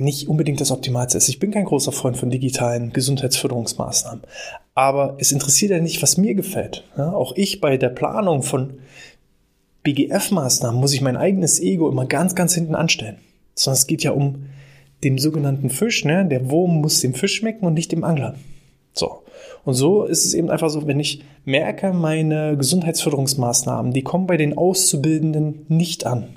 nicht 0.00 0.28
unbedingt 0.28 0.60
das 0.60 0.70
Optimalste 0.70 1.18
ist. 1.18 1.28
Ich 1.28 1.38
bin 1.38 1.50
kein 1.50 1.66
großer 1.66 1.92
Freund 1.92 2.16
von 2.16 2.30
digitalen 2.30 2.92
Gesundheitsförderungsmaßnahmen. 2.92 4.22
Aber 4.74 5.16
es 5.18 5.30
interessiert 5.30 5.70
ja 5.70 5.80
nicht, 5.80 6.02
was 6.02 6.16
mir 6.16 6.34
gefällt. 6.34 6.84
Ja, 6.96 7.12
auch 7.12 7.36
ich 7.36 7.60
bei 7.60 7.76
der 7.76 7.90
Planung 7.90 8.42
von 8.42 8.78
BGF-Maßnahmen 9.84 10.80
muss 10.80 10.94
ich 10.94 11.00
mein 11.00 11.16
eigenes 11.16 11.60
Ego 11.60 11.88
immer 11.88 12.06
ganz, 12.06 12.34
ganz 12.34 12.54
hinten 12.54 12.74
anstellen. 12.74 13.18
Sondern 13.54 13.78
es 13.78 13.86
geht 13.86 14.02
ja 14.02 14.12
um 14.12 14.46
den 15.04 15.18
sogenannten 15.18 15.70
Fisch. 15.70 16.04
Ne? 16.04 16.26
Der 16.26 16.50
Wurm 16.50 16.80
muss 16.80 17.00
dem 17.00 17.14
Fisch 17.14 17.36
schmecken 17.36 17.66
und 17.66 17.74
nicht 17.74 17.92
dem 17.92 18.04
Angler. 18.04 18.34
So. 18.94 19.22
Und 19.64 19.74
so 19.74 20.04
ist 20.04 20.24
es 20.24 20.34
eben 20.34 20.50
einfach 20.50 20.70
so, 20.70 20.86
wenn 20.86 21.00
ich 21.00 21.22
merke, 21.44 21.92
meine 21.92 22.56
Gesundheitsförderungsmaßnahmen, 22.56 23.92
die 23.92 24.02
kommen 24.02 24.26
bei 24.26 24.36
den 24.36 24.56
Auszubildenden 24.56 25.66
nicht 25.68 26.06
an, 26.06 26.28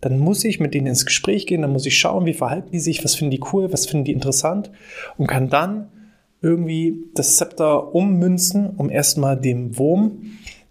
dann 0.00 0.18
muss 0.18 0.44
ich 0.44 0.60
mit 0.60 0.74
denen 0.74 0.88
ins 0.88 1.06
Gespräch 1.06 1.46
gehen, 1.46 1.62
dann 1.62 1.72
muss 1.72 1.86
ich 1.86 1.98
schauen, 1.98 2.26
wie 2.26 2.34
verhalten 2.34 2.70
die 2.72 2.80
sich, 2.80 3.04
was 3.04 3.14
finden 3.14 3.30
die 3.30 3.42
cool, 3.52 3.72
was 3.72 3.86
finden 3.86 4.04
die 4.04 4.12
interessant 4.12 4.70
und 5.16 5.28
kann 5.28 5.48
dann 5.48 5.88
irgendwie 6.42 7.04
das 7.14 7.36
Zepter 7.36 7.94
ummünzen, 7.94 8.70
um 8.76 8.90
erstmal 8.90 9.40
dem 9.40 9.78
Wurm 9.78 10.22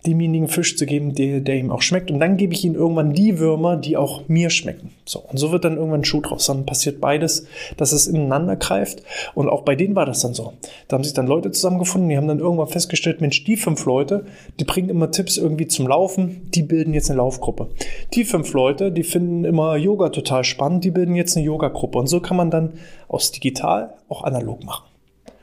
demjenigen 0.05 0.47
Fisch 0.47 0.77
zu 0.77 0.85
geben, 0.85 1.13
der, 1.13 1.41
der 1.41 1.55
ihm 1.55 1.71
auch 1.71 1.81
schmeckt. 1.81 2.09
Und 2.09 2.19
dann 2.19 2.37
gebe 2.37 2.53
ich 2.53 2.65
ihm 2.65 2.73
irgendwann 2.73 3.13
die 3.13 3.37
Würmer, 3.39 3.77
die 3.77 3.97
auch 3.97 4.27
mir 4.27 4.49
schmecken. 4.49 4.91
So. 5.05 5.19
Und 5.19 5.37
so 5.37 5.51
wird 5.51 5.63
dann 5.63 5.77
irgendwann 5.77 6.01
ein 6.01 6.05
Schuh 6.05 6.21
draus. 6.21 6.47
Dann 6.47 6.65
passiert 6.65 6.99
beides, 6.99 7.45
dass 7.77 7.91
es 7.91 8.07
ineinander 8.07 8.55
greift. 8.55 9.03
Und 9.35 9.49
auch 9.49 9.61
bei 9.61 9.75
denen 9.75 9.95
war 9.95 10.05
das 10.05 10.21
dann 10.21 10.33
so. 10.33 10.53
Da 10.87 10.95
haben 10.95 11.03
sich 11.03 11.13
dann 11.13 11.27
Leute 11.27 11.51
zusammengefunden, 11.51 12.09
die 12.09 12.17
haben 12.17 12.27
dann 12.27 12.39
irgendwann 12.39 12.67
festgestellt, 12.67 13.21
Mensch, 13.21 13.43
die 13.43 13.57
fünf 13.57 13.85
Leute, 13.85 14.25
die 14.59 14.63
bringen 14.63 14.89
immer 14.89 15.11
Tipps 15.11 15.37
irgendwie 15.37 15.67
zum 15.67 15.87
Laufen, 15.87 16.49
die 16.51 16.63
bilden 16.63 16.93
jetzt 16.93 17.09
eine 17.09 17.17
Laufgruppe. 17.17 17.69
Die 18.13 18.23
fünf 18.23 18.53
Leute, 18.53 18.91
die 18.91 19.03
finden 19.03 19.45
immer 19.45 19.75
Yoga 19.75 20.09
total 20.09 20.43
spannend, 20.43 20.83
die 20.83 20.91
bilden 20.91 21.15
jetzt 21.15 21.37
eine 21.37 21.45
Yoga-Gruppe. 21.45 21.99
Und 21.99 22.07
so 22.07 22.19
kann 22.19 22.37
man 22.37 22.49
dann 22.49 22.73
aus 23.07 23.31
digital 23.31 23.93
auch 24.09 24.23
analog 24.23 24.63
machen. 24.63 24.85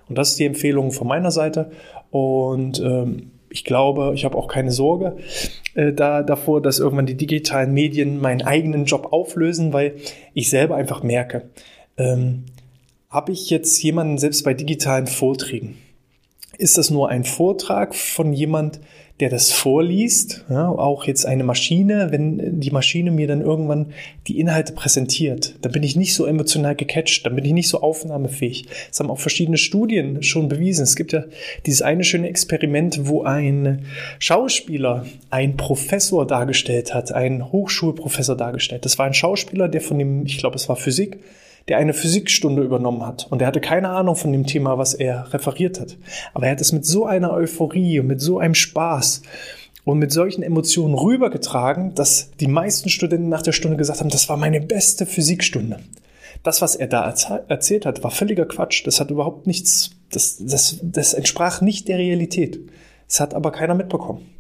Und 0.09 0.17
das 0.17 0.31
ist 0.31 0.39
die 0.39 0.47
Empfehlung 0.47 0.91
von 0.91 1.07
meiner 1.07 1.31
Seite. 1.31 1.71
Und 2.11 2.81
ähm, 2.81 3.31
ich 3.51 3.65
glaube, 3.65 4.13
ich 4.15 4.25
habe 4.25 4.37
auch 4.37 4.49
keine 4.49 4.71
Sorge 4.71 5.17
äh, 5.75 5.93
da, 5.93 6.23
davor, 6.23 6.61
dass 6.63 6.79
irgendwann 6.79 7.07
die 7.07 7.17
digitalen 7.17 7.73
Medien 7.73 8.21
meinen 8.21 8.43
eigenen 8.43 8.85
Job 8.85 9.13
auflösen, 9.13 9.73
weil 9.73 9.95
ich 10.35 10.51
selber 10.51 10.77
einfach 10.77 11.03
merke, 11.03 11.51
ähm, 11.97 12.45
habe 13.11 13.33
ich 13.33 13.49
jetzt 13.51 13.83
jemanden 13.83 14.19
selbst 14.19 14.45
bei 14.45 14.55
digitalen 14.55 15.07
Vorträgen, 15.07 15.79
Ist 16.59 16.77
das 16.77 16.91
nur 16.91 17.09
ein 17.09 17.25
Vortrag 17.25 17.95
von 17.95 18.33
jemand, 18.33 18.81
der 19.21 19.31
das 19.31 19.51
vorliest, 19.51 20.45
ja, 20.49 20.69
auch 20.69 21.05
jetzt 21.05 21.27
eine 21.27 21.43
Maschine, 21.43 22.09
wenn 22.11 22.61
die 22.61 22.71
Maschine 22.71 23.11
mir 23.11 23.27
dann 23.27 23.41
irgendwann 23.41 23.93
die 24.27 24.39
Inhalte 24.39 24.73
präsentiert, 24.73 25.57
dann 25.63 25.73
bin 25.73 25.83
ich 25.83 25.97
nicht 25.97 26.15
so 26.15 26.25
emotional 26.27 26.77
gecatcht, 26.77 27.27
dann 27.27 27.35
bin 27.35 27.45
ich 27.45 27.53
nicht 27.53 27.69
so 27.69 27.81
aufnahmefähig. 27.81 28.67
Das 28.89 29.01
haben 29.01 29.11
auch 29.11 29.19
verschiedene 29.19 29.57
Studien 29.57 30.23
schon 30.23 30.49
bewiesen. 30.49 30.83
Es 30.83 30.95
gibt 30.95 31.13
ja 31.13 31.25
dieses 31.67 31.83
eine 31.83 32.05
schöne 32.05 32.29
Experiment, 32.29 33.09
wo 33.09 33.23
ein 33.23 33.87
Schauspieler 34.19 35.07
ein 35.31 35.57
Professor 35.57 36.27
dargestellt 36.27 36.95
hat, 36.95 37.13
ein 37.13 37.51
Hochschulprofessor 37.51 38.37
dargestellt. 38.37 38.85
Das 38.85 38.99
war 38.99 39.07
ein 39.07 39.15
Schauspieler, 39.15 39.69
der 39.69 39.81
von 39.81 39.99
dem, 39.99 40.27
ich 40.27 40.39
glaube, 40.39 40.57
es 40.57 40.69
war 40.69 40.77
Physik, 40.77 41.19
der 41.69 41.79
eine 41.79 41.93
Physikstunde 41.93 42.63
übernommen 42.63 43.07
hat 43.07 43.27
und 43.31 43.43
er 43.43 43.49
hatte 43.49 43.61
keine 43.61 43.91
Ahnung 43.91 44.17
von 44.17 44.33
dem 44.33 44.47
Thema, 44.47 44.79
was 44.79 44.95
er 44.95 45.33
referiert 45.33 45.81
hat. 45.81 45.97
Aber 46.35 46.47
er 46.47 46.53
hat 46.53 46.61
es 46.61 46.73
mit 46.73 46.87
so 46.87 47.05
einer 47.05 47.33
Euphorie 47.33 48.01
und 48.01 48.07
mit 48.07 48.21
so 48.21 48.39
einem 48.39 48.55
Spaß 48.55 49.23
und 49.85 49.99
mit 49.99 50.13
solchen 50.13 50.43
Emotionen 50.43 50.95
rübergetragen, 50.95 51.95
dass 51.95 52.31
die 52.41 52.49
meisten 52.49 52.89
Studenten 52.89 53.29
nach 53.29 53.43
der 53.43 53.53
Stunde 53.53 53.77
gesagt 53.77 54.01
haben, 54.01 54.11
das 54.11 54.29
war 54.29 54.37
meine 54.37 54.61
beste 54.61 55.07
Physikstunde. 55.07 55.81
Das, 56.43 56.63
was 56.63 56.77
er 56.77 56.87
da 56.87 57.13
erzählt 57.49 57.85
hat, 57.85 58.05
war 58.05 58.11
völliger 58.11 58.47
Quatsch. 58.47 58.87
Das 58.87 59.01
hat 59.01 59.11
überhaupt 59.11 59.47
nichts, 59.47 59.91
das, 60.13 60.39
das, 60.41 60.79
das 60.83 61.15
entsprach 61.15 61.61
nicht 61.61 61.89
der 61.89 61.99
Realität. 61.99 62.61
Es 63.09 63.19
hat 63.19 63.35
aber 63.35 63.51
keiner 63.51 63.75
mitbekommen 63.75 64.38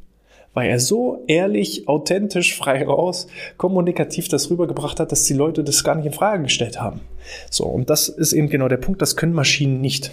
weil 0.54 0.70
er 0.70 0.80
so 0.80 1.22
ehrlich, 1.26 1.88
authentisch, 1.88 2.56
frei 2.56 2.84
raus, 2.84 3.26
kommunikativ 3.56 4.28
das 4.28 4.50
rübergebracht 4.50 5.00
hat, 5.00 5.12
dass 5.12 5.24
die 5.24 5.34
Leute 5.34 5.64
das 5.64 5.84
gar 5.84 5.94
nicht 5.94 6.06
in 6.06 6.12
Frage 6.12 6.44
gestellt 6.44 6.80
haben. 6.80 7.00
So, 7.50 7.64
und 7.64 7.90
das 7.90 8.08
ist 8.08 8.32
eben 8.32 8.48
genau 8.48 8.68
der 8.68 8.76
Punkt, 8.78 9.02
das 9.02 9.16
können 9.16 9.34
Maschinen 9.34 9.80
nicht. 9.80 10.10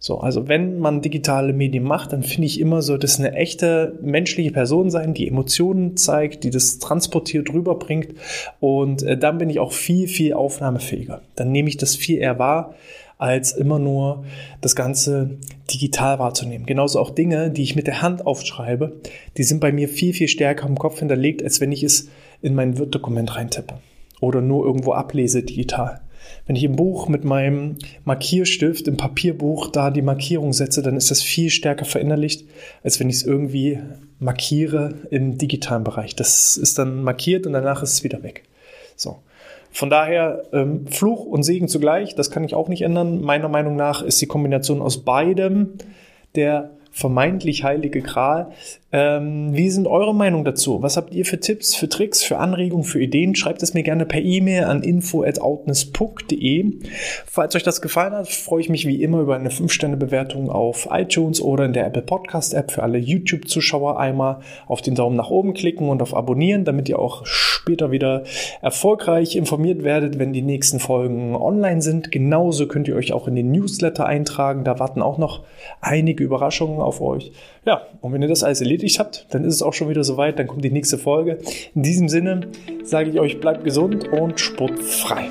So, 0.00 0.18
also 0.20 0.46
wenn 0.46 0.78
man 0.78 1.02
digitale 1.02 1.52
Medien 1.52 1.82
macht, 1.82 2.12
dann 2.12 2.22
finde 2.22 2.46
ich 2.46 2.60
immer 2.60 2.82
so, 2.82 2.96
das 2.96 3.18
eine 3.18 3.32
echte 3.34 3.98
menschliche 4.00 4.52
Person 4.52 4.90
sein, 4.90 5.12
die 5.12 5.26
Emotionen 5.26 5.96
zeigt, 5.96 6.44
die 6.44 6.50
das 6.50 6.78
transportiert 6.78 7.52
rüberbringt. 7.52 8.14
Und 8.60 9.02
äh, 9.02 9.18
dann 9.18 9.38
bin 9.38 9.50
ich 9.50 9.58
auch 9.58 9.72
viel, 9.72 10.06
viel 10.06 10.34
aufnahmefähiger. 10.34 11.22
Dann 11.34 11.50
nehme 11.50 11.68
ich 11.68 11.78
das 11.78 11.96
viel 11.96 12.18
eher 12.18 12.38
wahr, 12.38 12.76
als 13.18 13.52
immer 13.52 13.78
nur 13.78 14.24
das 14.60 14.76
Ganze 14.76 15.38
digital 15.70 16.18
wahrzunehmen. 16.20 16.66
Genauso 16.66 17.00
auch 17.00 17.10
Dinge, 17.10 17.50
die 17.50 17.64
ich 17.64 17.76
mit 17.76 17.88
der 17.88 18.00
Hand 18.00 18.26
aufschreibe, 18.26 19.00
die 19.36 19.42
sind 19.42 19.60
bei 19.60 19.72
mir 19.72 19.88
viel, 19.88 20.14
viel 20.14 20.28
stärker 20.28 20.66
im 20.66 20.78
Kopf 20.78 21.00
hinterlegt, 21.00 21.42
als 21.42 21.60
wenn 21.60 21.72
ich 21.72 21.82
es 21.82 22.08
in 22.40 22.54
mein 22.54 22.78
Word-Dokument 22.78 23.36
reintippe 23.36 23.74
oder 24.20 24.40
nur 24.40 24.64
irgendwo 24.64 24.92
ablese 24.92 25.42
digital. 25.42 26.00
Wenn 26.46 26.56
ich 26.56 26.64
im 26.64 26.76
Buch 26.76 27.08
mit 27.08 27.24
meinem 27.24 27.76
Markierstift, 28.04 28.86
im 28.86 28.96
Papierbuch 28.96 29.68
da 29.68 29.90
die 29.90 30.02
Markierung 30.02 30.52
setze, 30.52 30.82
dann 30.82 30.96
ist 30.96 31.10
das 31.10 31.22
viel 31.22 31.50
stärker 31.50 31.84
verinnerlicht, 31.84 32.44
als 32.82 33.00
wenn 33.00 33.08
ich 33.08 33.16
es 33.16 33.22
irgendwie 33.22 33.78
markiere 34.18 34.94
im 35.10 35.38
digitalen 35.38 35.84
Bereich. 35.84 36.16
Das 36.16 36.56
ist 36.56 36.78
dann 36.78 37.02
markiert 37.02 37.46
und 37.46 37.52
danach 37.52 37.82
ist 37.82 37.94
es 37.94 38.04
wieder 38.04 38.22
weg. 38.22 38.44
So. 38.96 39.18
Von 39.70 39.90
daher 39.90 40.44
ähm, 40.52 40.86
Fluch 40.86 41.24
und 41.24 41.42
Segen 41.42 41.68
zugleich, 41.68 42.14
das 42.14 42.30
kann 42.30 42.44
ich 42.44 42.54
auch 42.54 42.68
nicht 42.68 42.82
ändern. 42.82 43.20
Meiner 43.20 43.48
Meinung 43.48 43.76
nach 43.76 44.02
ist 44.02 44.20
die 44.20 44.26
Kombination 44.26 44.80
aus 44.80 45.04
beidem 45.04 45.74
der 46.34 46.70
vermeintlich 46.98 47.62
heilige 47.62 48.02
Gral. 48.02 48.50
Ähm, 48.90 49.50
wie 49.52 49.68
sind 49.68 49.86
eure 49.86 50.14
Meinung 50.14 50.44
dazu? 50.44 50.82
Was 50.82 50.96
habt 50.96 51.12
ihr 51.12 51.26
für 51.26 51.38
Tipps, 51.38 51.74
für 51.74 51.90
Tricks, 51.90 52.22
für 52.24 52.38
Anregungen, 52.38 52.84
für 52.84 53.00
Ideen? 53.00 53.34
Schreibt 53.34 53.62
es 53.62 53.74
mir 53.74 53.82
gerne 53.82 54.06
per 54.06 54.22
E-Mail 54.22 54.64
an 54.64 54.82
info@outness.de. 54.82 56.72
Falls 57.26 57.54
euch 57.54 57.62
das 57.62 57.82
gefallen 57.82 58.14
hat, 58.14 58.28
freue 58.28 58.62
ich 58.62 58.70
mich 58.70 58.86
wie 58.86 59.02
immer 59.02 59.20
über 59.20 59.36
eine 59.36 59.50
5-Sterne-Bewertung 59.50 60.50
auf 60.50 60.88
iTunes 60.90 61.42
oder 61.42 61.66
in 61.66 61.74
der 61.74 61.86
Apple 61.86 62.02
Podcast 62.02 62.54
App 62.54 62.70
für 62.70 62.82
alle 62.82 62.98
YouTube-Zuschauer 62.98 64.00
einmal 64.00 64.40
auf 64.66 64.80
den 64.80 64.94
Daumen 64.94 65.16
nach 65.16 65.30
oben 65.30 65.52
klicken 65.52 65.90
und 65.90 66.00
auf 66.00 66.16
Abonnieren, 66.16 66.64
damit 66.64 66.88
ihr 66.88 66.98
auch 66.98 67.26
später 67.26 67.90
wieder 67.90 68.24
erfolgreich 68.62 69.36
informiert 69.36 69.84
werdet, 69.84 70.18
wenn 70.18 70.32
die 70.32 70.40
nächsten 70.40 70.80
Folgen 70.80 71.36
online 71.36 71.82
sind. 71.82 72.10
Genauso 72.10 72.66
könnt 72.66 72.88
ihr 72.88 72.96
euch 72.96 73.12
auch 73.12 73.28
in 73.28 73.34
den 73.34 73.52
Newsletter 73.52 74.06
eintragen. 74.06 74.64
Da 74.64 74.78
warten 74.78 75.02
auch 75.02 75.18
noch 75.18 75.44
einige 75.82 76.24
Überraschungen 76.24 76.80
auf 76.88 77.00
euch. 77.00 77.32
Ja, 77.64 77.86
und 78.00 78.12
wenn 78.12 78.22
ihr 78.22 78.28
das 78.28 78.42
alles 78.42 78.60
erledigt 78.60 78.98
habt, 78.98 79.26
dann 79.30 79.44
ist 79.44 79.54
es 79.54 79.62
auch 79.62 79.72
schon 79.72 79.88
wieder 79.88 80.02
soweit, 80.02 80.38
dann 80.38 80.46
kommt 80.46 80.64
die 80.64 80.70
nächste 80.70 80.98
Folge. 80.98 81.38
In 81.74 81.82
diesem 81.82 82.08
Sinne 82.08 82.48
sage 82.82 83.10
ich 83.10 83.20
euch, 83.20 83.40
bleibt 83.40 83.64
gesund 83.64 84.08
und 84.08 84.40
sportfrei. 84.40 85.28